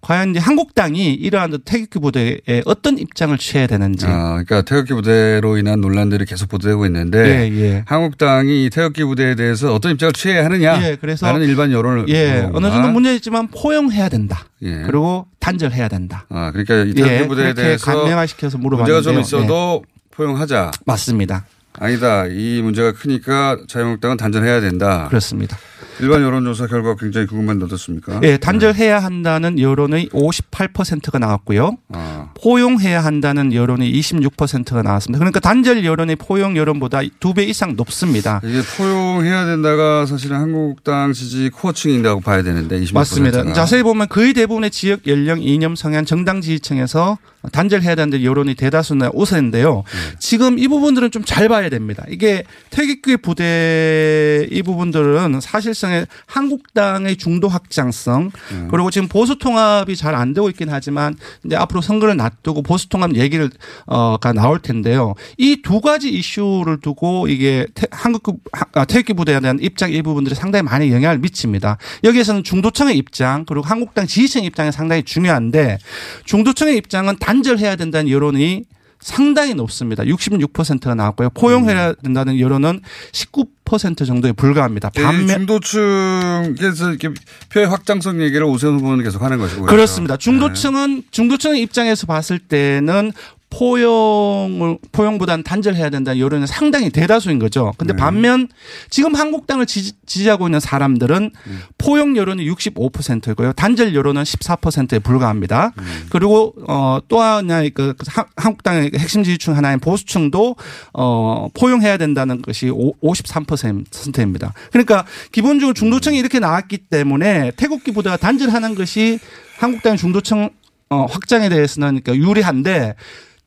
과연 0.00 0.30
이제 0.30 0.38
한국당이 0.38 1.12
이러한 1.14 1.58
태극기 1.64 1.98
부대에 1.98 2.62
어떤 2.64 2.98
입장을 2.98 3.36
취해야 3.38 3.66
되는지. 3.66 4.06
아, 4.06 4.42
그러니까 4.44 4.62
태극기 4.62 4.94
부대로 4.94 5.58
인한 5.58 5.80
논란들이 5.80 6.24
계속 6.24 6.48
보도되고 6.48 6.86
있는데 6.86 7.18
예, 7.50 7.60
예. 7.60 7.84
한국당이 7.86 8.64
이 8.64 8.70
태극기 8.70 9.04
부대에 9.04 9.34
대해서 9.34 9.74
어떤 9.74 9.92
입장을 9.92 10.12
취해야 10.14 10.44
하느냐? 10.46 10.82
예, 10.82 10.96
그래서 11.00 11.26
라는 11.26 11.46
일반 11.46 11.70
여론을 11.70 12.08
예, 12.08 12.48
어느. 12.52 12.70
정도 12.70 12.88
문제 12.88 13.14
있지만 13.16 13.48
포용해야 13.48 14.08
된다. 14.08 14.44
예. 14.62 14.82
그리고 14.86 15.26
단절해야 15.38 15.88
된다. 15.88 16.24
아, 16.30 16.50
그러니까 16.50 16.76
이 16.84 16.94
태극기 16.94 17.14
예, 17.14 17.26
부대에 17.26 17.54
대해서 17.54 17.84
간명화시켜서 17.84 18.58
물어봤는데요. 18.58 18.96
문제가 18.96 19.12
좀 19.12 19.18
예. 19.18 19.20
있어도 19.20 19.84
포용하자. 20.12 20.70
맞습니다. 20.86 21.44
아니다. 21.78 22.26
이 22.26 22.60
문제가 22.62 22.92
크니까 22.92 23.58
자유한국당은 23.68 24.16
단절해야 24.16 24.60
된다. 24.60 25.06
그렇습니다. 25.08 25.56
일반 26.00 26.22
여론조사 26.22 26.66
결과 26.66 26.94
굉장히 26.96 27.26
궁금한데 27.26 27.64
어떻습니까? 27.66 28.20
예, 28.22 28.36
단절해야 28.36 28.98
한다는 28.98 29.58
여론의 29.58 30.08
58%가 30.10 31.18
나왔고요. 31.18 31.76
아, 31.92 32.30
포용해야 32.40 33.02
한다는 33.04 33.52
여론이 33.52 33.92
26%가 33.92 34.82
나왔습니다. 34.82 35.18
그러니까 35.18 35.40
단절 35.40 35.84
여론이 35.84 36.16
포용 36.16 36.56
여론보다 36.56 37.00
두 37.20 37.30
배 37.34 37.44
이상 37.44 37.76
높습니다. 37.76 38.40
이게 38.44 38.60
포용해야 38.76 39.44
된다가 39.46 40.04
사실은 40.06 40.36
한국당 40.36 41.12
지지 41.12 41.48
코어층이라고 41.50 42.20
봐야 42.20 42.42
되는데 42.42 42.80
26%가. 42.80 42.92
맞습니다. 42.98 43.52
자세히 43.52 43.82
보면 43.84 44.08
거의 44.08 44.32
대부분의 44.34 44.70
지역 44.70 45.06
연령, 45.06 45.40
이념, 45.40 45.76
성향, 45.76 46.04
정당 46.04 46.40
지지층에서 46.40 47.18
단절해야 47.52 47.94
되는데 47.94 48.22
여론이 48.24 48.54
대다수나 48.54 49.10
우세인데요. 49.14 49.84
지금 50.18 50.58
이 50.58 50.66
부분들은 50.68 51.10
좀 51.12 51.20
잘 51.24 51.48
봐야 51.48 51.68
됩니다. 51.68 52.04
이게 52.08 52.42
태극기 52.70 53.16
부대 53.18 54.46
이 54.50 54.62
부분들은 54.62 55.40
사실상 55.40 55.89
의 55.90 56.06
한국당의 56.26 57.16
중도 57.16 57.48
확장성 57.48 58.30
그리고 58.70 58.90
지금 58.90 59.08
보수 59.08 59.38
통합이 59.38 59.96
잘 59.96 60.14
안 60.14 60.34
되고 60.34 60.48
있긴 60.50 60.68
하지만 60.70 61.16
이제 61.44 61.56
앞으로 61.56 61.80
선거를 61.80 62.16
놔두고 62.16 62.62
보수 62.62 62.88
통합 62.88 63.14
얘기를 63.16 63.48
어가 63.86 64.32
나올 64.32 64.60
텐데요. 64.60 65.14
이 65.38 65.56
두 65.62 65.80
가지 65.80 66.10
이슈를 66.10 66.80
두고 66.80 67.28
이게 67.28 67.66
태, 67.74 67.86
한국 67.90 68.40
아, 68.72 68.84
태극기 68.84 69.12
부대에 69.14 69.40
대한 69.40 69.58
입장 69.60 69.92
이 69.92 70.02
부분들이 70.02 70.34
상당히 70.34 70.62
많이 70.62 70.90
영향을 70.90 71.18
미칩니다. 71.18 71.78
여기에서는 72.04 72.42
중도층의 72.44 72.96
입장 72.96 73.44
그리고 73.44 73.64
한국당 73.64 74.06
지지층 74.06 74.44
입장이 74.44 74.72
상당히 74.72 75.02
중요한데 75.02 75.78
중도층의 76.24 76.76
입장은 76.76 77.18
단절해야 77.18 77.76
된다는 77.76 78.10
여론이 78.10 78.64
상당히 79.00 79.54
높습니다. 79.54 80.04
66%가 80.04 80.94
나왔고요. 80.94 81.30
포용해야 81.30 81.94
된다는 81.94 82.38
여론은 82.38 82.80
19% 83.12 84.06
정도에 84.06 84.32
불과합니다. 84.32 84.90
이 84.96 85.00
반면 85.00 85.46
중도층에서 85.46 86.90
이렇게 86.90 87.08
표의 87.50 87.66
확장성 87.66 88.20
얘기를 88.22 88.44
오세훈 88.44 88.76
후보는 88.76 89.02
계속 89.02 89.22
하는 89.22 89.38
것이고. 89.38 89.66
그렇습니다. 89.66 90.16
네. 90.16 90.18
중도층은 90.18 91.04
중도층의 91.10 91.62
입장에서 91.62 92.06
봤을 92.06 92.38
때는 92.38 93.12
포용을 93.50 94.78
포용보다는 94.92 95.44
단절해야 95.44 95.90
된다는 95.90 96.20
여론은 96.20 96.46
상당히 96.46 96.88
대다수인 96.90 97.38
거죠. 97.38 97.72
근데 97.76 97.92
네. 97.92 97.98
반면 97.98 98.48
지금 98.88 99.14
한국당을 99.14 99.66
지지, 99.66 99.92
지지 100.06 100.28
하고 100.28 100.46
있는 100.46 100.60
사람들은 100.60 101.30
음. 101.46 101.60
포용 101.76 102.16
여론이 102.16 102.48
65%고요. 102.50 103.52
단절 103.52 103.94
여론은 103.94 104.22
14%에 104.22 104.98
불과합니다. 105.00 105.72
음. 105.78 106.06
그리고 106.10 106.54
어또 106.66 107.20
하나의 107.20 107.70
그 107.70 107.94
한- 108.06 108.24
한국당의 108.36 108.92
핵심 108.96 109.24
지지층 109.24 109.56
하나인 109.56 109.80
보수층도 109.80 110.56
어 110.94 111.48
포용해야 111.54 111.96
된다는 111.96 112.42
것이 112.42 112.66
53%입니다. 112.68 114.54
그러니까 114.70 115.04
기본적으로 115.32 115.74
중도층이 115.74 116.18
이렇게 116.18 116.38
나왔기 116.38 116.78
때문에 116.78 117.52
부대가 117.92 118.16
단절하는 118.16 118.74
것이 118.74 119.18
한국당 119.58 119.96
중도층 119.96 120.50
어, 120.90 121.06
확장에 121.08 121.48
대해서는 121.48 122.00
그러니까 122.02 122.16
유리한데 122.16 122.94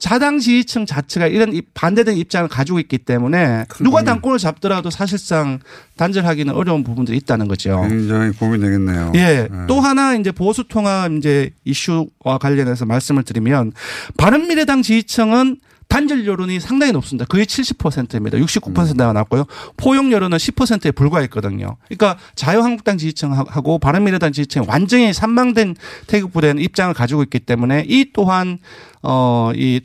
자당 0.03 0.37
지지층 0.37 0.85
자체가 0.85 1.27
이런 1.27 1.53
입- 1.53 1.73
반대된 1.73 2.17
입장을 2.17 2.49
가지고 2.49 2.81
있기 2.81 2.97
때문에 2.97 3.63
누가 3.79 4.03
당권을 4.03 4.37
잡더라도 4.37 4.89
사실상 4.89 5.59
단절하기는 5.95 6.53
어려운 6.53 6.83
부분들이 6.83 7.15
있다는 7.19 7.47
거죠. 7.47 7.85
굉장히 7.87 8.31
고민되겠네요. 8.33 9.13
예. 9.15 9.47
네. 9.49 9.57
또 9.69 9.79
하나 9.79 10.13
이제 10.15 10.33
보수 10.33 10.65
통합 10.67 11.09
이제 11.13 11.51
이슈와 11.63 12.37
관련해서 12.41 12.85
말씀을 12.85 13.23
드리면 13.23 13.71
바른미래당 14.17 14.81
지지층은 14.81 15.61
단절 15.87 16.25
여론이 16.25 16.59
상당히 16.59 16.91
높습니다. 16.91 17.25
거의 17.25 17.45
70%입니다. 17.45 18.37
69%가 18.39 19.13
났고요. 19.13 19.45
포용 19.77 20.11
여론은 20.11 20.37
10%에 20.37 20.91
불과했거든요. 20.91 21.77
그러니까 21.87 22.17
자유한국당 22.35 22.97
지지층하고 22.97 23.77
바른미래당 23.79 24.33
지지층이 24.33 24.65
완전히 24.67 25.13
산망된 25.13 25.75
태극 26.07 26.33
부대는 26.33 26.61
입장을 26.61 26.93
가지고 26.93 27.21
있기 27.23 27.39
때문에 27.39 27.85
이 27.87 28.11
또한 28.11 28.57
어이 29.03 29.81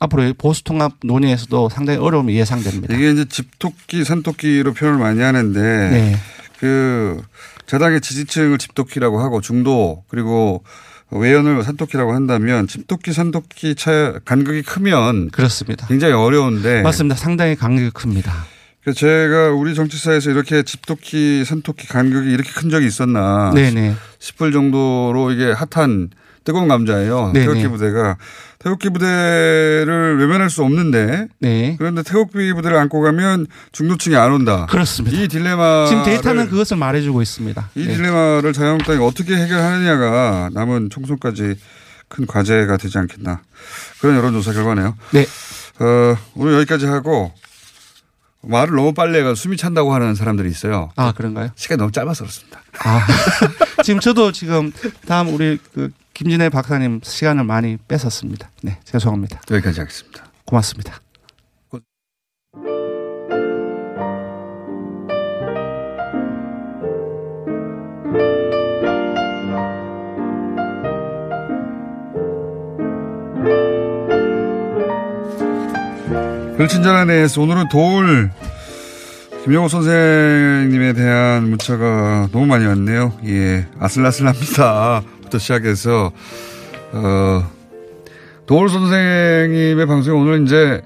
앞으로 0.00 0.32
보수 0.38 0.64
통합 0.64 0.94
논의에서도 1.02 1.68
상당히 1.68 1.98
어려움이 1.98 2.34
예상됩니다. 2.36 2.94
이게 2.94 3.10
이제 3.10 3.24
집토끼, 3.24 4.04
산토끼로 4.04 4.74
표현을 4.74 4.98
많이 4.98 5.20
하는데 5.20 5.60
네. 5.60 6.16
그 6.58 7.20
자당의 7.66 8.00
지지층을 8.00 8.58
집토끼라고 8.58 9.20
하고 9.20 9.40
중도 9.40 10.04
그리고 10.08 10.62
외연을 11.10 11.62
산토끼라고 11.62 12.12
한다면 12.12 12.66
집토끼, 12.66 13.12
산토끼 13.12 13.74
차 13.74 14.18
간극이 14.24 14.62
크면 14.62 15.30
그렇습니다. 15.30 15.86
굉장히 15.86 16.14
어려운데 16.14 16.82
맞습니다. 16.82 17.16
상당히 17.16 17.54
간격이 17.54 17.90
큽니다. 17.90 18.32
그래서 18.82 19.00
제가 19.00 19.50
우리 19.50 19.74
정치사에서 19.74 20.30
이렇게 20.30 20.62
집토끼, 20.62 21.44
산토끼 21.44 21.88
간격이 21.88 22.30
이렇게 22.30 22.50
큰 22.52 22.70
적이 22.70 22.86
있었나 22.86 23.52
네네. 23.54 23.94
싶을 24.20 24.52
정도로 24.52 25.32
이게 25.32 25.52
핫한 25.52 26.10
뜨거운 26.46 26.68
감자예요. 26.68 27.32
네네. 27.34 27.44
태극기 27.46 27.68
부대가 27.68 28.16
태극기 28.60 28.88
부대를 28.90 30.18
외면할 30.20 30.48
수 30.48 30.62
없는데 30.62 31.26
네. 31.40 31.74
그런데 31.76 32.02
태극기 32.04 32.52
부대를 32.54 32.78
안고 32.78 33.02
가면 33.02 33.48
중도층이 33.72 34.14
안 34.16 34.32
온다. 34.32 34.66
그렇습니다. 34.70 35.18
이 35.18 35.26
딜레마 35.26 35.86
지금 35.86 36.04
데이터는 36.04 36.48
그것을 36.48 36.76
말해주고 36.76 37.20
있습니다. 37.20 37.70
이 37.74 37.86
네. 37.86 37.94
딜레마를 37.96 38.52
자유한국당이 38.52 39.04
어떻게 39.04 39.34
해결하느냐가 39.36 40.50
남은 40.54 40.88
총선까지 40.90 41.56
큰 42.08 42.26
과제가 42.26 42.76
되지 42.76 42.96
않겠나 42.98 43.40
그런 44.00 44.16
여론조사 44.16 44.52
결과네요. 44.52 44.96
네. 45.10 45.26
어, 45.80 46.16
오늘 46.36 46.54
여기까지 46.54 46.86
하고 46.86 47.32
말을 48.42 48.76
너무 48.76 48.94
빨리 48.94 49.18
해가 49.18 49.34
숨이 49.34 49.56
찬다고 49.56 49.92
하는 49.92 50.14
사람들이 50.14 50.48
있어요. 50.48 50.90
아 50.94 51.10
그런가요? 51.10 51.50
시간이 51.56 51.78
너무 51.80 51.90
짧아서 51.90 52.22
그렇습니다. 52.22 52.60
아 52.84 53.04
지금 53.82 53.98
저도 53.98 54.30
지금 54.30 54.70
다음 55.08 55.34
우리 55.34 55.58
그 55.74 55.90
김진애 56.16 56.48
박사님 56.48 57.00
시간을 57.02 57.44
많이 57.44 57.76
뺏었습니다. 57.88 58.48
네 58.62 58.78
죄송합니다. 58.84 59.42
여기까지 59.50 59.80
하겠습니다. 59.80 60.24
고맙습니다. 60.46 60.98
불친절한에서 76.56 77.42
오늘은 77.42 77.68
도울 77.68 78.30
김영호 79.44 79.68
선생님에 79.68 80.94
대한 80.94 81.50
문자가 81.50 82.30
너무 82.32 82.46
많이 82.46 82.64
왔네요. 82.64 83.12
예, 83.26 83.66
아슬아슬합니다. 83.78 85.02
부터 85.36 85.38
시작해서 85.38 86.12
어 86.92 87.56
도울 88.46 88.68
선생님의 88.68 89.86
방송이 89.86 90.16
오늘 90.16 90.44
이제, 90.44 90.80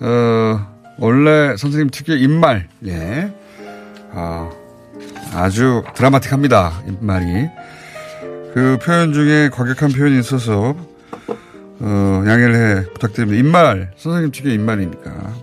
어, 0.00 0.66
원래 0.98 1.54
선생님 1.54 1.90
특유의 1.90 2.20
입말, 2.22 2.66
예. 2.86 3.30
아, 4.12 4.50
아주 5.34 5.82
드라마틱합니다. 5.94 6.82
입말이. 6.88 7.48
그 8.54 8.78
표현 8.82 9.12
중에 9.12 9.50
과격한 9.50 9.92
표현이 9.92 10.18
있어서, 10.20 10.74
어, 11.80 12.24
양해를 12.26 12.54
해 12.54 12.84
부탁드립니다. 12.94 13.38
입말, 13.38 13.90
선생님 13.98 14.30
특유의 14.32 14.54
입말이니까. 14.54 15.34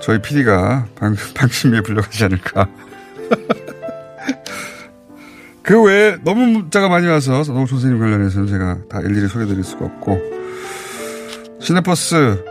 저희 0.00 0.22
PD가 0.22 0.86
방, 0.94 1.16
방심위에 1.34 1.80
불려가지 1.80 2.24
않을까. 2.24 2.68
그 5.64 5.82
외에 5.82 6.16
너무 6.22 6.46
문자가 6.46 6.90
많이 6.90 7.06
와서 7.06 7.42
노 7.42 7.66
선생님 7.66 7.98
관련해서는 7.98 8.46
제가 8.46 8.78
다 8.88 9.00
일일이 9.00 9.26
소개드릴 9.28 9.64
수가 9.64 9.86
없고. 9.86 10.20
시내버스 11.58 12.44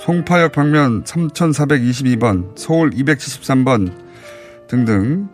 송파역 0.00 0.50
방면 0.50 1.04
3422번 1.04 2.58
서울 2.58 2.90
273번 2.90 3.92
등등 4.66 5.28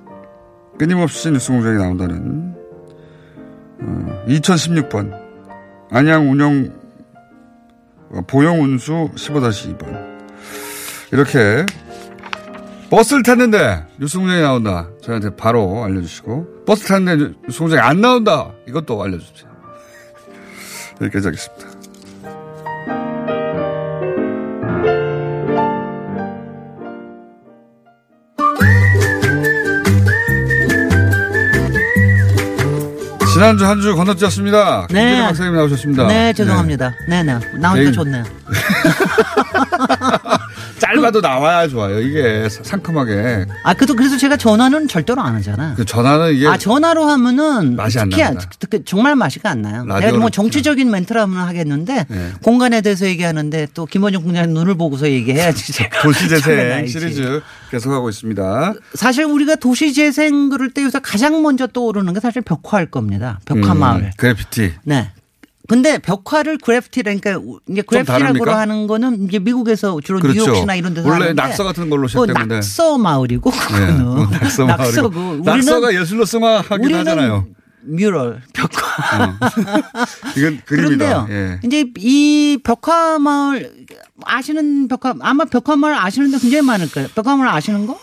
끊임없이 0.78 1.30
뉴스공장에 1.30 1.78
나온다는 1.78 2.54
어, 3.80 4.24
2016번 4.28 5.18
안양 5.90 6.30
운영 6.30 6.70
어, 8.10 8.20
보영 8.26 8.60
운수 8.60 9.08
15-2번. 9.14 10.20
이렇게 11.12 11.64
버스를 12.90 13.22
탔는데 13.22 13.84
뉴스공장에 13.98 14.40
나온다. 14.40 14.88
저희한테 15.02 15.36
바로 15.36 15.84
알려주시고 15.84 16.64
버스 16.66 16.84
탔는데 16.86 17.34
뉴스공장에 17.46 17.80
안 17.80 18.00
나온다. 18.00 18.50
이것도 18.66 19.00
알려주세요. 19.02 19.50
여기까지 21.00 21.28
하겠습니다. 21.28 21.70
지난주 33.32 33.64
한 33.64 33.80
주 33.80 33.94
건너뛰었습니다. 33.94 34.88
네. 34.90 35.00
김재룡 35.04 35.26
박사님 35.28 35.54
나오셨습니다. 35.54 36.06
네, 36.08 36.32
죄송합니다. 36.32 36.92
네, 37.08 37.22
네. 37.22 37.38
나오니까 37.58 37.74
개인- 37.74 37.92
좋네요. 37.92 38.24
짧아도 40.80 41.20
나와야 41.20 41.68
좋아요. 41.68 42.00
이게 42.00 42.48
상큼하게. 42.48 43.46
아, 43.64 43.74
그래도 43.74 43.94
그래서 43.94 44.16
제가 44.16 44.36
전화는 44.36 44.88
절대로 44.88 45.20
안 45.22 45.34
하잖아. 45.36 45.74
그 45.76 45.84
전화는 45.84 46.34
이게 46.34 46.46
아, 46.48 46.56
전화로 46.56 47.04
하면은 47.04 47.76
맛이 47.76 47.98
안 47.98 48.08
특히 48.08 48.22
납니다. 48.22 48.48
특- 48.58 48.86
정말 48.86 49.14
맛이 49.14 49.38
안 49.44 49.62
나요. 49.62 49.84
내가 49.84 50.16
뭐 50.18 50.30
정치적인 50.30 50.90
멘트라면 50.90 51.36
하겠는데 51.36 52.06
네. 52.08 52.32
공간에 52.42 52.80
대해서 52.80 53.06
얘기하는데 53.06 53.68
또 53.74 53.86
김원중 53.86 54.22
국장님 54.22 54.54
눈을 54.54 54.74
보고서 54.76 55.08
얘기해야지. 55.08 55.72
도시재생. 56.02 56.86
시리즈 56.86 57.40
계속하고 57.70 58.08
있습니다. 58.08 58.74
사실 58.94 59.24
우리가 59.24 59.56
도시재생 59.56 60.48
그럴 60.48 60.70
때 60.70 60.82
요새 60.82 60.98
가장 61.00 61.42
먼저 61.42 61.66
떠오르는 61.66 62.14
게 62.14 62.20
사실 62.20 62.42
벽화일 62.42 62.86
겁니다. 62.90 63.38
벽화 63.44 63.72
음, 63.72 63.78
마을. 63.78 64.10
그래피티. 64.16 64.72
네. 64.84 65.10
근데 65.70 65.98
벽화를 65.98 66.58
그래피티라니까 66.58 67.40
이제 67.68 67.82
그래피티라고 67.82 68.04
다릅니까? 68.04 68.58
하는 68.58 68.88
거는 68.88 69.28
이제 69.28 69.38
미국에서 69.38 70.00
주로 70.02 70.18
그렇죠. 70.18 70.40
뉴욕시나 70.40 70.74
이런 70.74 70.94
데서 70.94 71.08
원래 71.08 71.26
하는데 71.26 71.40
낙서 71.40 71.62
같은 71.62 71.88
걸로 71.88 72.08
그거 72.08 72.24
시작되는데. 72.26 72.54
낙서 72.56 72.98
마을이고 72.98 73.52
네, 73.52 73.56
그거는 73.56 74.30
낙서 74.32 74.66
마을이고. 74.66 74.84
낙서고 74.84 75.20
우리는 75.20 75.44
낙서가 75.44 75.94
예술로 75.94 76.24
승화하긴 76.24 76.92
하잖아요. 76.92 77.46
뮤럴 77.82 78.42
벽화. 78.52 79.38
이건 80.36 80.60
그림이다. 80.64 80.66
그런데요. 80.66 81.26
예. 81.30 81.60
이제 81.64 81.84
이 81.98 82.58
벽화 82.64 83.20
마을 83.20 83.72
아시는 84.24 84.88
벽화 84.88 85.14
아마 85.20 85.44
벽화 85.44 85.76
마을 85.76 85.94
아시는 85.94 86.32
데 86.32 86.38
굉장히 86.38 86.66
많을 86.66 86.90
거예요. 86.90 87.08
벽화 87.14 87.36
마을 87.36 87.48
아시는 87.48 87.86
거? 87.86 87.96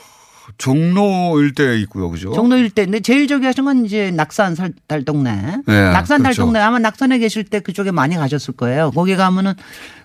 종로 0.57 1.39
일대에 1.39 1.77
있고요, 1.81 2.09
그죠? 2.09 2.31
종로 2.31 2.57
일대. 2.57 2.85
근데 2.85 2.99
제일 2.99 3.27
저기 3.27 3.45
하신 3.45 3.65
건 3.65 3.85
이제 3.85 4.09
낙산 4.11 4.55
살, 4.55 4.73
달동네. 4.87 5.57
네, 5.65 5.91
낙산 5.91 6.23
그렇죠. 6.23 6.41
달동네 6.41 6.59
아마 6.59 6.79
낙산에 6.79 7.19
계실 7.19 7.43
때 7.43 7.59
그쪽에 7.59 7.91
많이 7.91 8.15
가셨을 8.15 8.55
거예요. 8.55 8.91
거기 8.91 9.15
가면은 9.15 9.53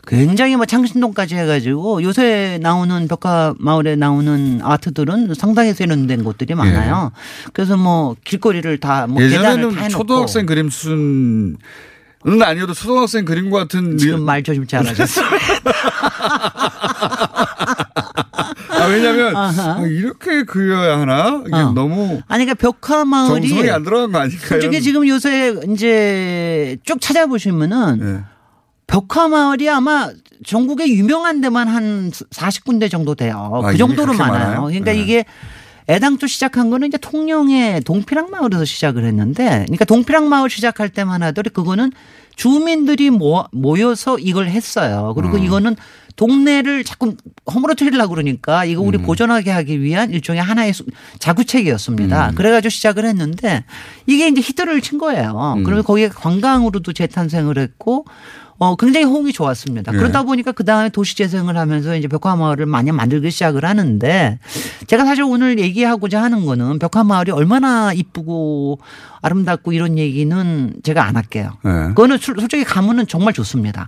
굉장히 0.06 0.56
뭐 0.56 0.66
창신동까지 0.66 1.36
해가지고 1.36 2.02
요새 2.02 2.58
나오는 2.60 3.08
벽화 3.08 3.54
마을에 3.58 3.96
나오는 3.96 4.60
아트들은 4.62 5.34
상당히 5.34 5.72
세련된 5.72 6.24
곳들이 6.24 6.54
많아요. 6.54 7.12
그래서 7.52 7.76
뭐 7.76 8.16
길거리를 8.24 8.78
다뭐 8.78 9.22
예전에는 9.22 9.88
초등학생 9.88 10.44
그림 10.44 10.70
수준은 10.70 11.56
아니어도 12.42 12.74
초등학생 12.74 13.24
그림 13.24 13.50
같은 13.50 13.96
지금 13.96 14.22
말 14.22 14.42
조심 14.42 14.66
잘 14.66 14.84
하셨어요. 14.86 15.26
아, 17.04 17.46
왜냐면 18.92 19.36
아하. 19.36 19.78
아, 19.78 19.86
이렇게 19.86 20.44
그려야 20.44 21.00
하나? 21.00 21.42
이게 21.46 21.54
어. 21.56 21.72
너무 21.72 22.20
아니 22.28 22.44
그러니까 22.44 22.54
벽화 22.54 23.04
마을이 23.04 23.48
정성이 23.48 23.70
안 23.70 23.82
들어간 23.82 24.12
거 24.12 24.18
아닐까요? 24.18 24.48
솔직히 24.48 24.80
지금 24.80 25.06
요새 25.08 25.54
이제 25.70 26.76
쭉 26.84 27.00
찾아보시면은 27.00 27.98
네. 27.98 28.20
벽화 28.86 29.28
마을이 29.28 29.68
아마 29.70 30.10
전국에 30.44 30.88
유명한 30.88 31.40
데만 31.40 31.68
한 31.68 32.10
40군데 32.10 32.90
정도 32.90 33.14
돼요. 33.14 33.62
아, 33.64 33.70
그 33.70 33.76
정도로 33.78 34.12
많아요. 34.14 34.32
많아요? 34.40 34.62
그러니까 34.64 34.92
네. 34.92 34.98
이게 35.00 35.24
애당초 35.88 36.26
시작한 36.26 36.70
거는 36.70 36.88
이제 36.88 36.98
통영의 36.98 37.80
동피랑 37.82 38.30
마을에서 38.30 38.64
시작을 38.64 39.04
했는데 39.04 39.64
그러니까 39.66 39.84
동피랑 39.84 40.28
마을 40.28 40.48
시작할 40.48 40.88
때만 40.90 41.22
하더라도 41.22 41.50
그거는 41.50 41.90
주민들이 42.36 43.10
모, 43.10 43.44
모여서 43.52 44.18
이걸 44.18 44.48
했어요. 44.48 45.12
그리고 45.16 45.36
음. 45.36 45.44
이거는 45.44 45.76
동네를 46.16 46.84
자꾸 46.84 47.14
허물어뜨리려고 47.52 48.10
그러니까 48.10 48.64
이거 48.64 48.82
우리 48.82 48.98
음. 48.98 49.02
보존하게 49.02 49.50
하기 49.50 49.80
위한 49.80 50.10
일종의 50.10 50.42
하나의 50.42 50.74
수- 50.74 50.84
자구책이었습니다. 51.18 52.30
음. 52.30 52.34
그래가지고 52.34 52.70
시작을 52.70 53.04
했는데 53.06 53.64
이게 54.06 54.28
이제 54.28 54.40
히트를 54.40 54.80
친 54.82 54.98
거예요. 54.98 55.54
음. 55.56 55.64
그러면 55.64 55.84
거기에 55.84 56.08
관광으로도 56.08 56.92
재탄생을 56.92 57.58
했고 57.58 58.04
어, 58.62 58.76
굉장히 58.76 59.06
호응이 59.06 59.32
좋았습니다. 59.32 59.90
네. 59.90 59.98
그러다 59.98 60.22
보니까 60.22 60.52
그 60.52 60.64
다음에 60.64 60.88
도시재생을 60.88 61.56
하면서 61.56 61.96
이제 61.96 62.06
벽화마을을 62.06 62.66
많이 62.66 62.92
만들기 62.92 63.32
시작을 63.32 63.64
하는데 63.64 64.38
제가 64.86 65.04
사실 65.04 65.24
오늘 65.24 65.58
얘기하고자 65.58 66.22
하는 66.22 66.46
거는 66.46 66.78
벽화마을이 66.78 67.32
얼마나 67.32 67.92
이쁘고 67.92 68.78
아름답고 69.20 69.72
이런 69.72 69.98
얘기는 69.98 70.74
제가 70.84 71.04
안 71.04 71.16
할게요. 71.16 71.58
네. 71.64 71.70
그거는 71.88 72.18
술- 72.18 72.36
솔직히 72.38 72.62
가면은 72.62 73.08
정말 73.08 73.32
좋습니다. 73.34 73.84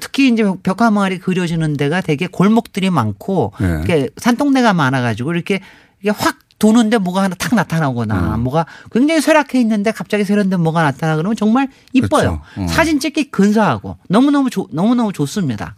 특히 0.00 0.32
이제 0.32 0.44
벽화마을이 0.62 1.18
그려지는 1.18 1.76
데가 1.76 2.00
되게 2.00 2.26
골목들이 2.26 2.88
많고 2.88 3.52
네. 3.60 3.66
이렇게 3.66 4.08
산동네가 4.16 4.72
많아가지고 4.72 5.34
이렇게 5.34 5.60
이게 6.00 6.08
확 6.08 6.36
도는데 6.58 6.98
뭐가 6.98 7.22
하나 7.22 7.34
탁 7.34 7.54
나타나거나 7.54 8.36
음. 8.36 8.40
뭐가 8.40 8.64
굉장히 8.90 9.20
쇠락해 9.20 9.60
있는데 9.60 9.90
갑자기 9.92 10.24
세련된 10.24 10.60
뭐가 10.60 10.82
나타나 10.82 11.16
그러면 11.16 11.36
정말 11.36 11.68
이뻐요. 11.92 12.08
그렇죠. 12.08 12.40
음. 12.58 12.66
사진 12.68 12.98
찍기 12.98 13.30
근사하고 13.30 13.98
너무너무 14.08 14.48
좋, 14.48 14.66
너무너무 14.72 15.12
좋습니다. 15.12 15.76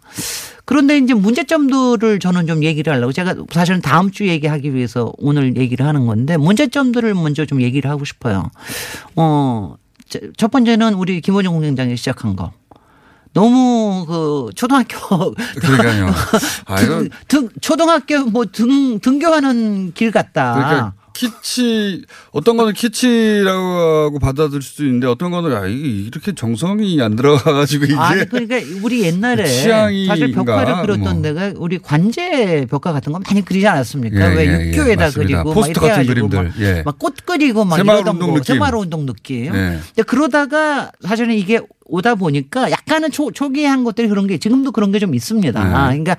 그런데 0.65 0.97
이제 0.97 1.13
문제점들을 1.13 2.19
저는 2.19 2.47
좀 2.47 2.63
얘기를 2.63 2.93
하려고 2.93 3.11
제가 3.11 3.35
사실은 3.51 3.81
다음 3.81 4.11
주 4.11 4.27
얘기하기 4.27 4.73
위해서 4.73 5.11
오늘 5.17 5.57
얘기를 5.57 5.85
하는 5.85 6.05
건데 6.05 6.37
문제점들을 6.37 7.13
먼저 7.15 7.45
좀 7.45 7.61
얘기를 7.61 7.89
하고 7.89 8.05
싶어요. 8.05 8.49
어, 9.15 9.75
저- 10.07 10.19
첫 10.37 10.51
번째는 10.51 10.93
우리 10.93 11.21
김원중 11.21 11.53
공장장이 11.53 11.97
시작한 11.97 12.35
거. 12.35 12.51
너무 13.33 14.05
그 14.07 14.49
초등학교 14.55 15.33
그러니까요. 15.61 16.07
아, 16.65 16.75
등, 16.77 17.09
등 17.27 17.49
초등학교 17.61 18.23
뭐 18.25 18.45
등 18.45 18.99
등교하는 18.99 19.93
길 19.93 20.11
같다. 20.11 20.53
그러니까 20.53 20.93
키치 21.19 22.05
어떤 22.31 22.55
거는 22.55 22.71
키치라고 22.73 24.19
받아들일 24.19 24.61
수도 24.61 24.85
있는데 24.85 25.05
어떤 25.07 25.31
거는 25.31 25.53
아 25.53 25.67
이게 25.67 25.89
이렇게 25.89 26.33
정성이 26.33 27.01
안 27.01 27.17
들어가가지고 27.17 27.85
이게 27.85 27.95
아니 27.95 28.23
그러니까 28.29 28.55
우리 28.81 29.01
옛날에 29.03 29.45
취향인가? 29.45 30.13
사실 30.13 30.31
벽화를 30.31 30.81
그렸던 30.81 31.03
뭐. 31.03 31.21
데가 31.21 31.51
우리 31.57 31.77
관제 31.77 32.67
벽화 32.69 32.93
같은 32.93 33.11
거 33.11 33.19
많이 33.19 33.43
그리지 33.43 33.67
않았습니까? 33.67 34.31
예, 34.31 34.35
왜 34.35 34.47
예, 34.47 34.51
예, 34.61 34.67
육교에다 34.71 35.05
맞습니다. 35.05 35.43
그리고 35.43 35.53
포스터 35.53 35.81
막 35.81 35.87
같은 35.89 36.05
그림들. 36.07 36.53
예. 36.61 36.83
막꽃 36.85 37.15
그리고 37.25 37.65
막 37.65 37.79
이러던 37.79 38.15
운동 38.15 38.29
거 38.31 38.35
느낌. 38.39 38.55
새마을 38.55 38.75
운동 38.75 39.05
느낌. 39.05 39.45
예. 39.47 39.49
근데 39.49 40.03
그러다가 40.07 40.91
사실은 41.01 41.33
이게 41.35 41.59
오다 41.85 42.15
보니까 42.15 42.71
약간은 42.71 43.11
초, 43.11 43.31
초기한 43.31 43.83
것들이 43.83 44.07
그런 44.07 44.25
게 44.27 44.37
지금도 44.37 44.71
그런 44.71 44.91
게 44.93 44.99
좀 44.99 45.13
있습니다. 45.15 45.63
네. 45.63 45.69
그러니까 45.71 46.15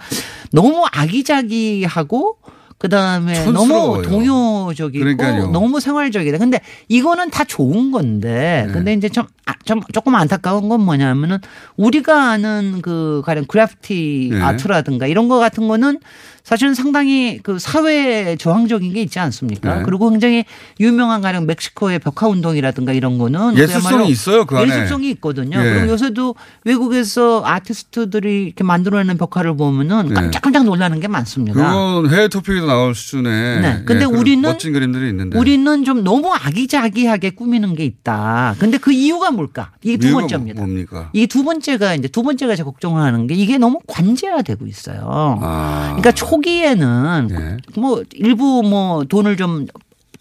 너무 0.53 0.85
아기자기하고 0.93 2.37
그다음에 2.81 3.45
너무 3.45 3.59
촌스러워요. 3.59 4.03
동요적이고 4.03 5.05
그러니까요. 5.05 5.51
너무 5.51 5.81
생활적이다. 5.81 6.39
근데 6.39 6.61
이거는 6.89 7.31
다 7.31 7.45
좋은 7.45 7.91
건데 7.91 8.65
네. 8.67 8.73
근데 8.73 8.95
이제 8.95 9.11
좀, 9.11 9.27
아, 9.45 9.53
좀 9.67 9.81
조금 9.93 10.15
안타까운 10.15 10.71
건 10.71 10.81
뭐냐면은 10.81 11.39
우리가 11.77 12.31
아는 12.31 12.81
그 12.81 13.21
가령 13.27 13.45
그래피티 13.45 14.31
네. 14.33 14.41
아트라든가 14.41 15.07
이런 15.07 15.29
거 15.29 15.39
같은 15.39 15.69
거는 15.69 16.01
사실은 16.43 16.75
상당히 16.75 17.39
그 17.43 17.59
사회 17.59 18.35
저항적인 18.37 18.95
게 18.95 19.03
있지 19.03 19.19
않습니까? 19.19 19.77
네. 19.77 19.83
그리고 19.85 20.09
굉장히 20.09 20.47
유명한 20.81 21.21
가령 21.21 21.45
멕시코의 21.45 21.99
벽화 21.99 22.29
운동이라든가 22.29 22.95
이런 22.95 23.19
거는 23.19 23.59
예술성이 23.59 24.09
있어요, 24.09 24.47
그 24.47 24.57
안에. 24.57 24.69
예술성이 24.69 25.11
있거든요. 25.11 25.59
예. 25.61 25.63
그리고 25.75 25.93
요새도 25.93 26.35
외국에서 26.65 27.43
아티스트들이 27.45 28.47
이렇게 28.47 28.65
만들어내는 28.65 29.19
벽화를 29.19 29.55
보면은 29.55 30.09
네. 30.09 30.15
깜짝깜짝 30.15 30.65
놀라는 30.65 30.99
게 30.99 31.09
많습니다. 31.09 31.55
그건 31.55 32.09
해외 32.09 32.29
토픽에도 32.29 32.67
나올 32.71 32.95
수준의 32.95 33.61
네. 33.61 33.83
근데 33.85 34.03
예, 34.03 34.05
우리는 34.05 34.43
멋진 34.43 34.73
그림들이 34.73 35.09
있는데 35.11 35.39
우리는 35.39 35.85
좀 35.85 36.05
너무 36.05 36.33
아기자기하게 36.33 37.31
꾸미는 37.31 37.75
게 37.75 37.85
있다. 37.85 38.55
근데 38.59 38.79
그 38.79 38.93
이유가 38.93 39.31
뭘까? 39.31 39.73
이게 39.83 39.97
두 39.97 40.09
이유가 40.09 40.21
번째입니다. 40.21 40.61
뭡니까? 40.61 41.11
이두 41.13 41.45
번째가 41.45 41.95
이제 41.95 42.09
두 42.09 42.23
번째가 42.23 42.57
제가 42.57 42.71
걱정하는 42.71 43.27
게 43.27 43.35
이게 43.35 43.59
너무 43.59 43.81
관제화되고 43.87 44.67
있어요. 44.67 45.39
아. 45.43 45.87
그러니까 45.91 46.13
초기에는 46.13 47.29
예. 47.33 47.81
뭐 47.81 48.03
일부 48.13 48.63
뭐 48.63 49.05
돈을 49.05 49.37
좀 49.37 49.67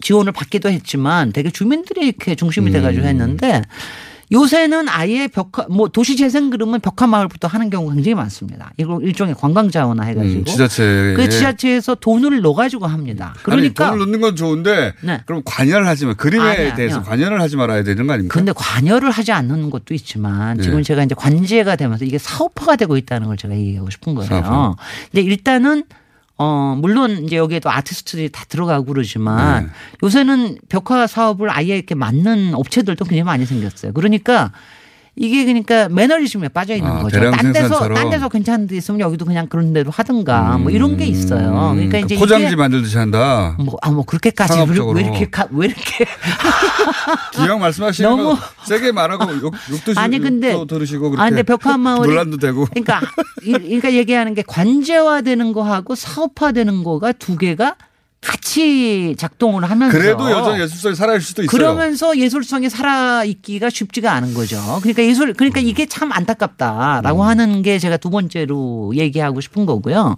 지원을 0.00 0.32
받기도 0.32 0.70
했지만 0.70 1.32
되게 1.32 1.50
주민들이 1.50 2.06
이렇게 2.06 2.34
중심이 2.34 2.70
음. 2.70 2.72
돼가지고 2.72 3.06
했는데 3.06 3.62
요새는 4.32 4.88
아예 4.88 5.26
벽화 5.26 5.66
뭐 5.68 5.88
도시 5.88 6.16
재생 6.16 6.50
그러면 6.50 6.80
벽화 6.80 7.06
마을부터 7.06 7.48
하는 7.48 7.68
경우가 7.68 7.94
굉장히 7.94 8.14
많습니다. 8.14 8.72
이거 8.76 9.00
일종의 9.00 9.34
관광 9.34 9.70
자원화 9.70 10.04
해가지고 10.04 10.40
음, 10.40 10.44
지자체에. 10.44 11.14
그 11.14 11.28
지자체에서 11.28 11.96
돈을 11.96 12.40
넣어가지고 12.40 12.86
합니다. 12.86 13.34
아니 13.34 13.42
그러니까 13.42 13.90
돈을 13.90 13.98
넣는 14.06 14.20
건 14.20 14.36
좋은데 14.36 14.94
네. 15.02 15.20
그럼 15.26 15.42
관여를 15.44 15.86
하지 15.86 16.06
마 16.06 16.14
그림에 16.14 16.42
아니, 16.44 16.74
대해서 16.76 16.98
아니요. 16.98 17.08
관여를 17.08 17.40
하지 17.40 17.56
말아야 17.56 17.82
되는 17.82 18.06
거 18.06 18.12
아닙니까? 18.12 18.32
근데 18.34 18.52
관여를 18.54 19.10
하지 19.10 19.32
않는 19.32 19.70
것도 19.70 19.94
있지만 19.94 20.56
네. 20.58 20.62
지금 20.62 20.82
제가 20.82 21.02
이제 21.02 21.14
관제가 21.16 21.74
되면서 21.74 22.04
이게 22.04 22.18
사업화가 22.18 22.76
되고 22.76 22.96
있다는 22.96 23.26
걸 23.26 23.36
제가 23.36 23.54
얘기하고 23.56 23.90
싶은 23.90 24.14
거예요. 24.14 24.28
사업화. 24.28 24.74
근데 25.10 25.22
일단은 25.22 25.84
어 26.42 26.74
물론 26.74 27.24
이제 27.24 27.36
여기에도 27.36 27.70
아티스트들이 27.70 28.30
다 28.30 28.46
들어가고 28.48 28.86
그러지만 28.86 29.66
네. 29.66 29.70
요새는 30.02 30.56
벽화 30.70 31.06
사업을 31.06 31.50
아예 31.50 31.76
이렇게 31.76 31.94
맞는 31.94 32.54
업체들도 32.54 33.04
굉장히 33.04 33.24
많이 33.24 33.44
생겼어요. 33.44 33.92
그러니까 33.92 34.50
이게 35.22 35.44
그러니까 35.44 35.86
매너리즘에 35.90 36.48
빠져 36.48 36.74
있는 36.74 36.90
아, 36.90 37.02
거죠. 37.02 37.20
딴 37.30 37.52
데서. 37.52 37.88
딴 37.92 38.08
데서 38.08 38.30
괜찮은 38.30 38.66
데 38.66 38.76
있으면 38.78 39.00
여기도 39.00 39.26
그냥 39.26 39.48
그런 39.48 39.74
대로 39.74 39.90
하든가 39.90 40.56
뭐 40.56 40.70
이런 40.70 40.96
게 40.96 41.04
있어요. 41.04 41.72
그러니까 41.74 41.98
음, 41.98 42.04
이제 42.06 42.16
포장지 42.16 42.56
만들듯이 42.56 42.96
한다. 42.96 43.54
뭐, 43.58 43.76
아, 43.82 43.90
뭐, 43.90 44.02
그렇게까지. 44.06 44.54
왜, 44.54 44.56
상업적으로. 44.60 44.96
왜 44.96 45.02
이렇게, 45.04 45.28
가, 45.28 45.46
왜 45.50 45.66
이렇게. 45.66 46.06
기왕 47.36 47.60
말씀하시는 47.60 48.08
너무- 48.08 48.30
거 48.30 48.38
세게 48.64 48.92
말하고 48.92 49.30
욕, 49.42 49.54
욕도 49.70 49.92
아니, 50.00 50.18
근데- 50.18 50.54
욕도 50.54 50.66
들으시고 50.74 51.10
그렇게 51.10 51.22
아, 51.22 51.28
근데 51.28 51.42
벽화마을이- 51.42 52.06
논란도 52.06 52.38
되고 52.38 52.64
그러니까, 52.64 53.00
이- 53.44 53.52
그러니까 53.52 53.92
얘기하는 53.92 54.32
게 54.32 54.42
관제화되는 54.46 55.52
거하고 55.52 55.96
사업화되는 55.96 56.82
거가 56.82 57.12
두 57.12 57.36
개가 57.36 57.74
같이 58.20 59.14
작동을 59.16 59.64
하면서. 59.64 59.96
그래도 59.96 60.30
여전히 60.30 60.60
예술성이 60.60 60.94
살아있을 60.94 61.20
수도 61.22 61.42
있어요. 61.42 61.50
그러면서 61.56 62.16
예술성이 62.18 62.68
살아있기가 62.68 63.70
쉽지가 63.70 64.12
않은 64.12 64.34
거죠. 64.34 64.58
그러니까 64.82 65.02
예술, 65.04 65.32
그러니까 65.32 65.60
이게 65.60 65.86
참 65.86 66.08
음. 66.08 66.12
안타깝다라고 66.12 67.24
하는 67.24 67.62
게 67.62 67.78
제가 67.78 67.96
두 67.96 68.10
번째로 68.10 68.92
얘기하고 68.94 69.40
싶은 69.40 69.64
거고요. 69.64 70.16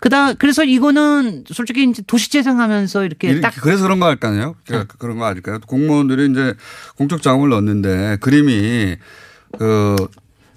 그다 0.00 0.32
그래서 0.32 0.64
이거는 0.64 1.44
솔직히 1.52 1.84
이제 1.84 2.02
도시재생하면서 2.06 3.04
이렇게 3.04 3.28
이렇게 3.28 3.42
딱 3.42 3.54
그래서 3.60 3.82
그런 3.82 4.00
거 4.00 4.06
할까요? 4.06 4.56
그러니까 4.66 4.94
그런 4.98 5.18
거 5.18 5.26
아닐까요? 5.26 5.60
공무원들이 5.66 6.30
이제 6.32 6.54
공적 6.96 7.22
자금을 7.22 7.50
넣는데 7.50 8.16
그림이 8.20 8.96
그 9.58 9.96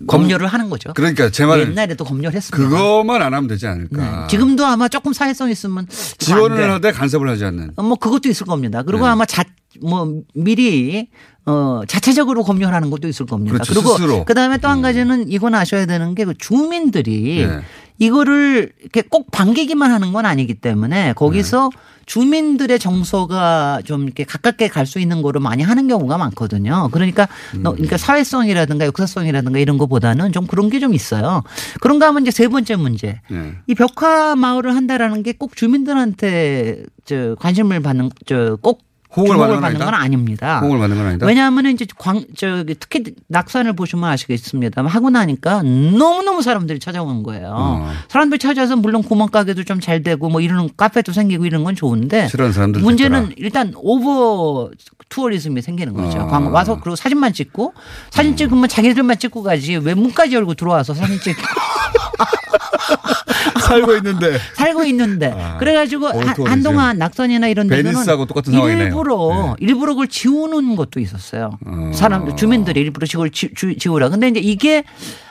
검열을 0.08 0.47
하는 0.47 0.70
거죠. 0.70 0.93
그러니까 0.93 1.30
제 1.30 1.45
말은 1.45 1.72
옛날에도 1.72 2.04
검열을 2.06 2.36
했습니다. 2.36 2.70
그것만 2.70 3.22
안 3.22 3.34
하면 3.34 3.47
되지 3.47 3.68
않을까. 3.68 4.22
네. 4.22 4.28
지금도 4.30 4.66
아마 4.66 4.88
조금 4.88 5.14
사회성 5.14 5.49
있으면 5.49 5.88
지원을 6.18 6.58
돼. 6.58 6.64
하되 6.64 6.91
간섭을 6.91 7.28
하지 7.30 7.45
않는. 7.45 7.72
어, 7.76 7.84
뭐 7.84 7.97
그것도 7.97 8.30
있을 8.30 8.45
겁니다. 8.45 8.84
그리고 8.84 9.06
네. 9.06 9.12
아마 9.12 9.26
자, 9.26 9.43
뭐 9.82 10.22
미리 10.34 11.10
어 11.45 11.82
자체적으로 11.88 12.43
검열하는 12.43 12.89
것도 12.89 13.08
있을 13.08 13.26
겁니다. 13.26 13.54
그렇죠. 13.54 13.74
리고 13.74 13.91
스스로. 13.97 14.20
음. 14.20 14.26
그다음에 14.26 14.58
또 14.58 14.68
한 14.70 14.82
가지는 14.82 15.30
이건 15.32 15.56
아셔야 15.56 15.86
되는 15.86 16.16
게그 16.16 16.36
주민들이 16.38 17.45
네. 17.47 17.60
이거를 17.99 18.72
이렇게 18.82 19.01
꼭 19.01 19.30
반기기만 19.32 19.91
하는 19.91 20.14
건 20.14 20.26
아니기 20.26 20.56
때문에 20.56 21.14
거기서 21.14 21.70
네. 21.74 21.78
주민들의 22.06 22.78
정서가 22.80 23.82
좀 23.86 24.04
이렇게 24.04 24.24
가깝게 24.24 24.68
갈 24.68 24.86
수 24.86 24.99
있는 24.99 25.22
거를 25.22 25.39
많이 25.41 25.64
하는 25.64 25.88
경우가 25.88 26.18
많거든요. 26.18 26.89
그러니까 26.91 27.28
너- 27.62 27.72
음. 27.72 27.76
그러니까 27.76 27.97
사회성이라든가 27.97 28.86
역사성이라든가 28.86 29.60
이런 29.60 29.78
거보다는 29.78 30.32
좀 30.34 30.45
그런 30.47 30.70
게 30.70 30.80
좀 30.80 30.93
있어요. 30.93 31.43
그런가 31.80 32.08
하면 32.08 32.24
이제 32.24 32.32
세 32.32 32.47
번째 32.49 32.76
문제. 32.76 33.22
네. 33.30 33.54
이 33.68 33.76
벽화 33.76 34.36
마을을 34.36 34.76
한다라는 34.76 35.24
게 35.24 35.34
꼭 35.34 35.56
주민들한테 35.56 36.84
저 37.06 37.36
관심을 37.39 37.82
받는 37.82 38.10
저꼭 38.26 38.82
호응을 39.16 39.38
받는 39.38 39.55
건 39.55 39.61
받는 39.61 39.80
건? 39.86 39.93
아닙니다. 39.93 40.59
호응을 40.59 40.80
받는 40.80 40.97
건 40.97 41.05
아니다? 41.07 41.26
왜냐하면 41.26 41.66
이제 41.68 41.86
광 41.97 42.24
저기 42.36 42.76
특히 42.80 43.03
낙산을 43.28 43.74
보시면 43.76 44.09
아시겠습니다만 44.09 44.91
하고 44.91 45.09
나니까 45.09 45.61
너무 45.64 46.24
너무 46.24 46.41
사람들이 46.41 46.80
찾아오는 46.80 47.22
거예요. 47.24 47.53
어. 47.55 47.91
사람들이 48.09 48.39
찾아서 48.39 48.76
물론 48.76 49.03
구멍 49.03 49.28
가게도 49.30 49.64
좀 49.64 49.80
잘 49.84 50.01
되고 50.03 50.30
뭐 50.30 50.39
이런 50.39 50.70
카페도 50.78 51.11
생기고 51.11 51.45
이런 51.45 51.64
건 51.64 51.76
좋은데 51.76 52.28
사람들 52.30 52.82
문제는 52.82 53.34
일단 53.38 53.74
오버 53.76 54.70
투어리즘이 55.09 55.61
생기는 55.61 55.93
거죠. 55.93 56.20
어. 56.20 56.28
광- 56.28 56.53
와서 56.53 56.80
그리고 56.82 56.95
사진만 56.95 57.34
찍고 57.34 57.74
사진 58.11 58.36
찍으면 58.38 58.68
자기들만 58.70 59.18
찍고 59.20 59.43
가지 59.43 59.76
왜 59.78 59.93
문까지 59.93 60.36
열고 60.36 60.53
들어와서 60.53 60.93
사진 60.93 61.20
찍고 61.20 61.41
살고 63.61 63.95
있는데 63.97 64.38
살고 64.55 64.84
있는데 64.86 65.34
아, 65.36 65.57
그래가지고 65.57 66.07
한-. 66.07 66.36
한동안 66.47 66.97
낙선이나 66.97 67.47
이런 67.47 67.68
데는 67.68 67.91
똑같은 68.28 68.53
상황이네요. 68.53 68.86
일부러 68.88 69.55
일부러 69.59 69.93
그걸 69.93 70.07
지우는 70.07 70.76
것도 70.76 70.99
있었어요. 70.99 71.57
사람들 71.93 72.36
주민들이 72.36 72.82
일부러 72.82 73.07
그걸 73.09 73.30
지, 73.32 73.49
주- 73.55 73.78
지우라. 73.78 74.09
근데 74.09 74.28
이제 74.30 74.39
이게 74.39 74.84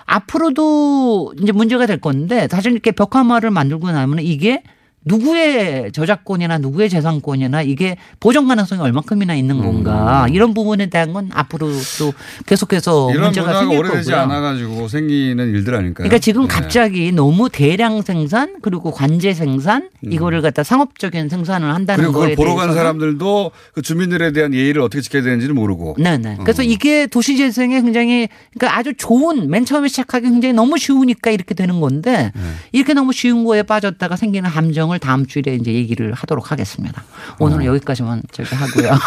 앞으로도 0.07 1.35
이제 1.41 1.53
문제가 1.53 1.87
될 1.87 1.99
건데 2.01 2.49
사실 2.51 2.73
이렇게 2.73 2.91
벽화마를 2.93 3.51
만들고 3.51 3.91
나면 3.91 4.19
이게 4.21 4.63
누구의 5.05 5.93
저작권이나 5.93 6.59
누구의 6.59 6.89
재산권이나 6.89 7.63
이게 7.63 7.97
보존 8.21 8.47
가능성이 8.49 8.81
얼마큼이나 8.81 9.35
있는 9.35 9.59
건가 9.59 10.27
이런 10.31 10.55
부분에 10.55 10.87
대한 10.87 11.13
건 11.13 11.31
앞으로 11.33 11.69
또 11.99 12.13
계속해서 12.47 13.11
이런 13.11 13.25
문제가 13.25 13.59
생길 13.61 13.79
오래되지 13.79 14.11
거고요. 14.11 14.23
않아가지고 14.23 14.89
생기는 14.89 15.49
일들 15.51 15.75
아닐까요? 15.75 16.09
그러니까 16.09 16.19
지금 16.19 16.43
네. 16.43 16.49
갑자기 16.49 17.13
너무 17.13 17.49
대량 17.51 18.03
생산 18.03 18.57
그리고 18.63 18.91
관제 18.93 19.35
생산 19.35 19.89
이거를 20.03 20.41
갖다 20.41 20.63
상업적인 20.63 21.29
생산을 21.29 21.75
한다는 21.75 22.05
그리고 22.05 22.21
그걸 22.21 22.37
보러 22.37 22.55
간 22.55 22.73
사람들도 22.73 23.51
그 23.75 23.83
주민들에 23.83 24.33
대한 24.33 24.55
예의를 24.55 24.83
어떻게 24.83 25.01
지켜야 25.01 25.23
되는지를 25.23 25.55
모르고. 25.55 25.97
네네. 25.99 26.37
어. 26.39 26.45
그래서 26.45 26.63
이게 26.63 27.07
도시 27.07 27.37
재생에 27.37 27.81
굉장히 27.83 28.29
그러니까 28.57 28.79
아주 28.79 28.95
좋은 28.97 29.51
맨 29.51 29.65
처음에 29.65 29.89
시작하기 29.89 30.29
굉장히 30.31 30.53
너무 30.53 30.79
쉬우니까 30.79 31.31
이렇게 31.31 31.55
되는 31.55 31.81
건데 31.81 32.31
네. 32.35 32.41
이렇게 32.73 32.95
너무 32.95 33.13
쉬운 33.13 33.45
거에 33.45 33.63
빠졌다가 33.63 34.17
생기는 34.17 34.49
함정을 34.49 34.92
다음 34.99 35.27
주에 35.27 35.43
이제 35.47 35.73
얘기를 35.73 36.13
하도록 36.13 36.51
하겠습니다. 36.51 37.03
오늘은 37.39 37.63
어. 37.63 37.67
여기까지만 37.67 38.23
저기 38.33 38.55
하고요. 38.55 38.91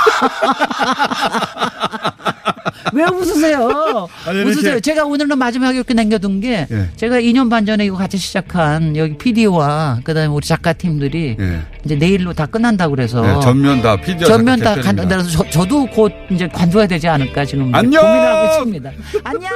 왜 2.94 3.04
웃으세요? 3.04 4.08
아니, 4.26 4.42
웃으세요. 4.44 4.80
제 4.80 4.94
가 4.96 5.04
오늘은 5.04 5.38
마지막에 5.38 5.76
이렇게 5.76 5.94
남겨둔 5.94 6.40
게 6.40 6.66
예. 6.72 6.90
제가 6.96 7.20
2년 7.20 7.50
반 7.50 7.66
전에 7.66 7.84
이거 7.86 7.98
같이 7.98 8.18
시작한 8.18 8.96
여기 8.96 9.18
PD와 9.18 10.00
그다음에 10.06 10.28
우리 10.28 10.46
작가 10.48 10.72
팀들이 10.72 11.36
예. 11.38 11.62
이제 11.84 11.96
내일로 11.96 12.32
다 12.34 12.46
끝난다고 12.46 12.96
그래서 12.96 13.22
네, 13.22 13.40
전면 13.42 13.82
다 13.82 13.98
피디와 14.00 14.28
전면 14.30 14.60
작가 14.60 14.70
다 14.70 14.76
캡틴입니다. 14.82 15.02
간다. 15.18 15.24
그래서 15.24 15.44
저, 15.44 15.50
저도 15.50 15.86
곧 15.88 16.14
이제 16.32 16.48
관둬야 16.48 16.88
되지 16.88 17.10
않을까 17.10 17.44
지금 17.44 17.74
안녕! 17.76 18.02
고민을 18.02 18.28
하고 18.28 18.48
있습니다. 18.54 18.92
안녕. 19.26 19.50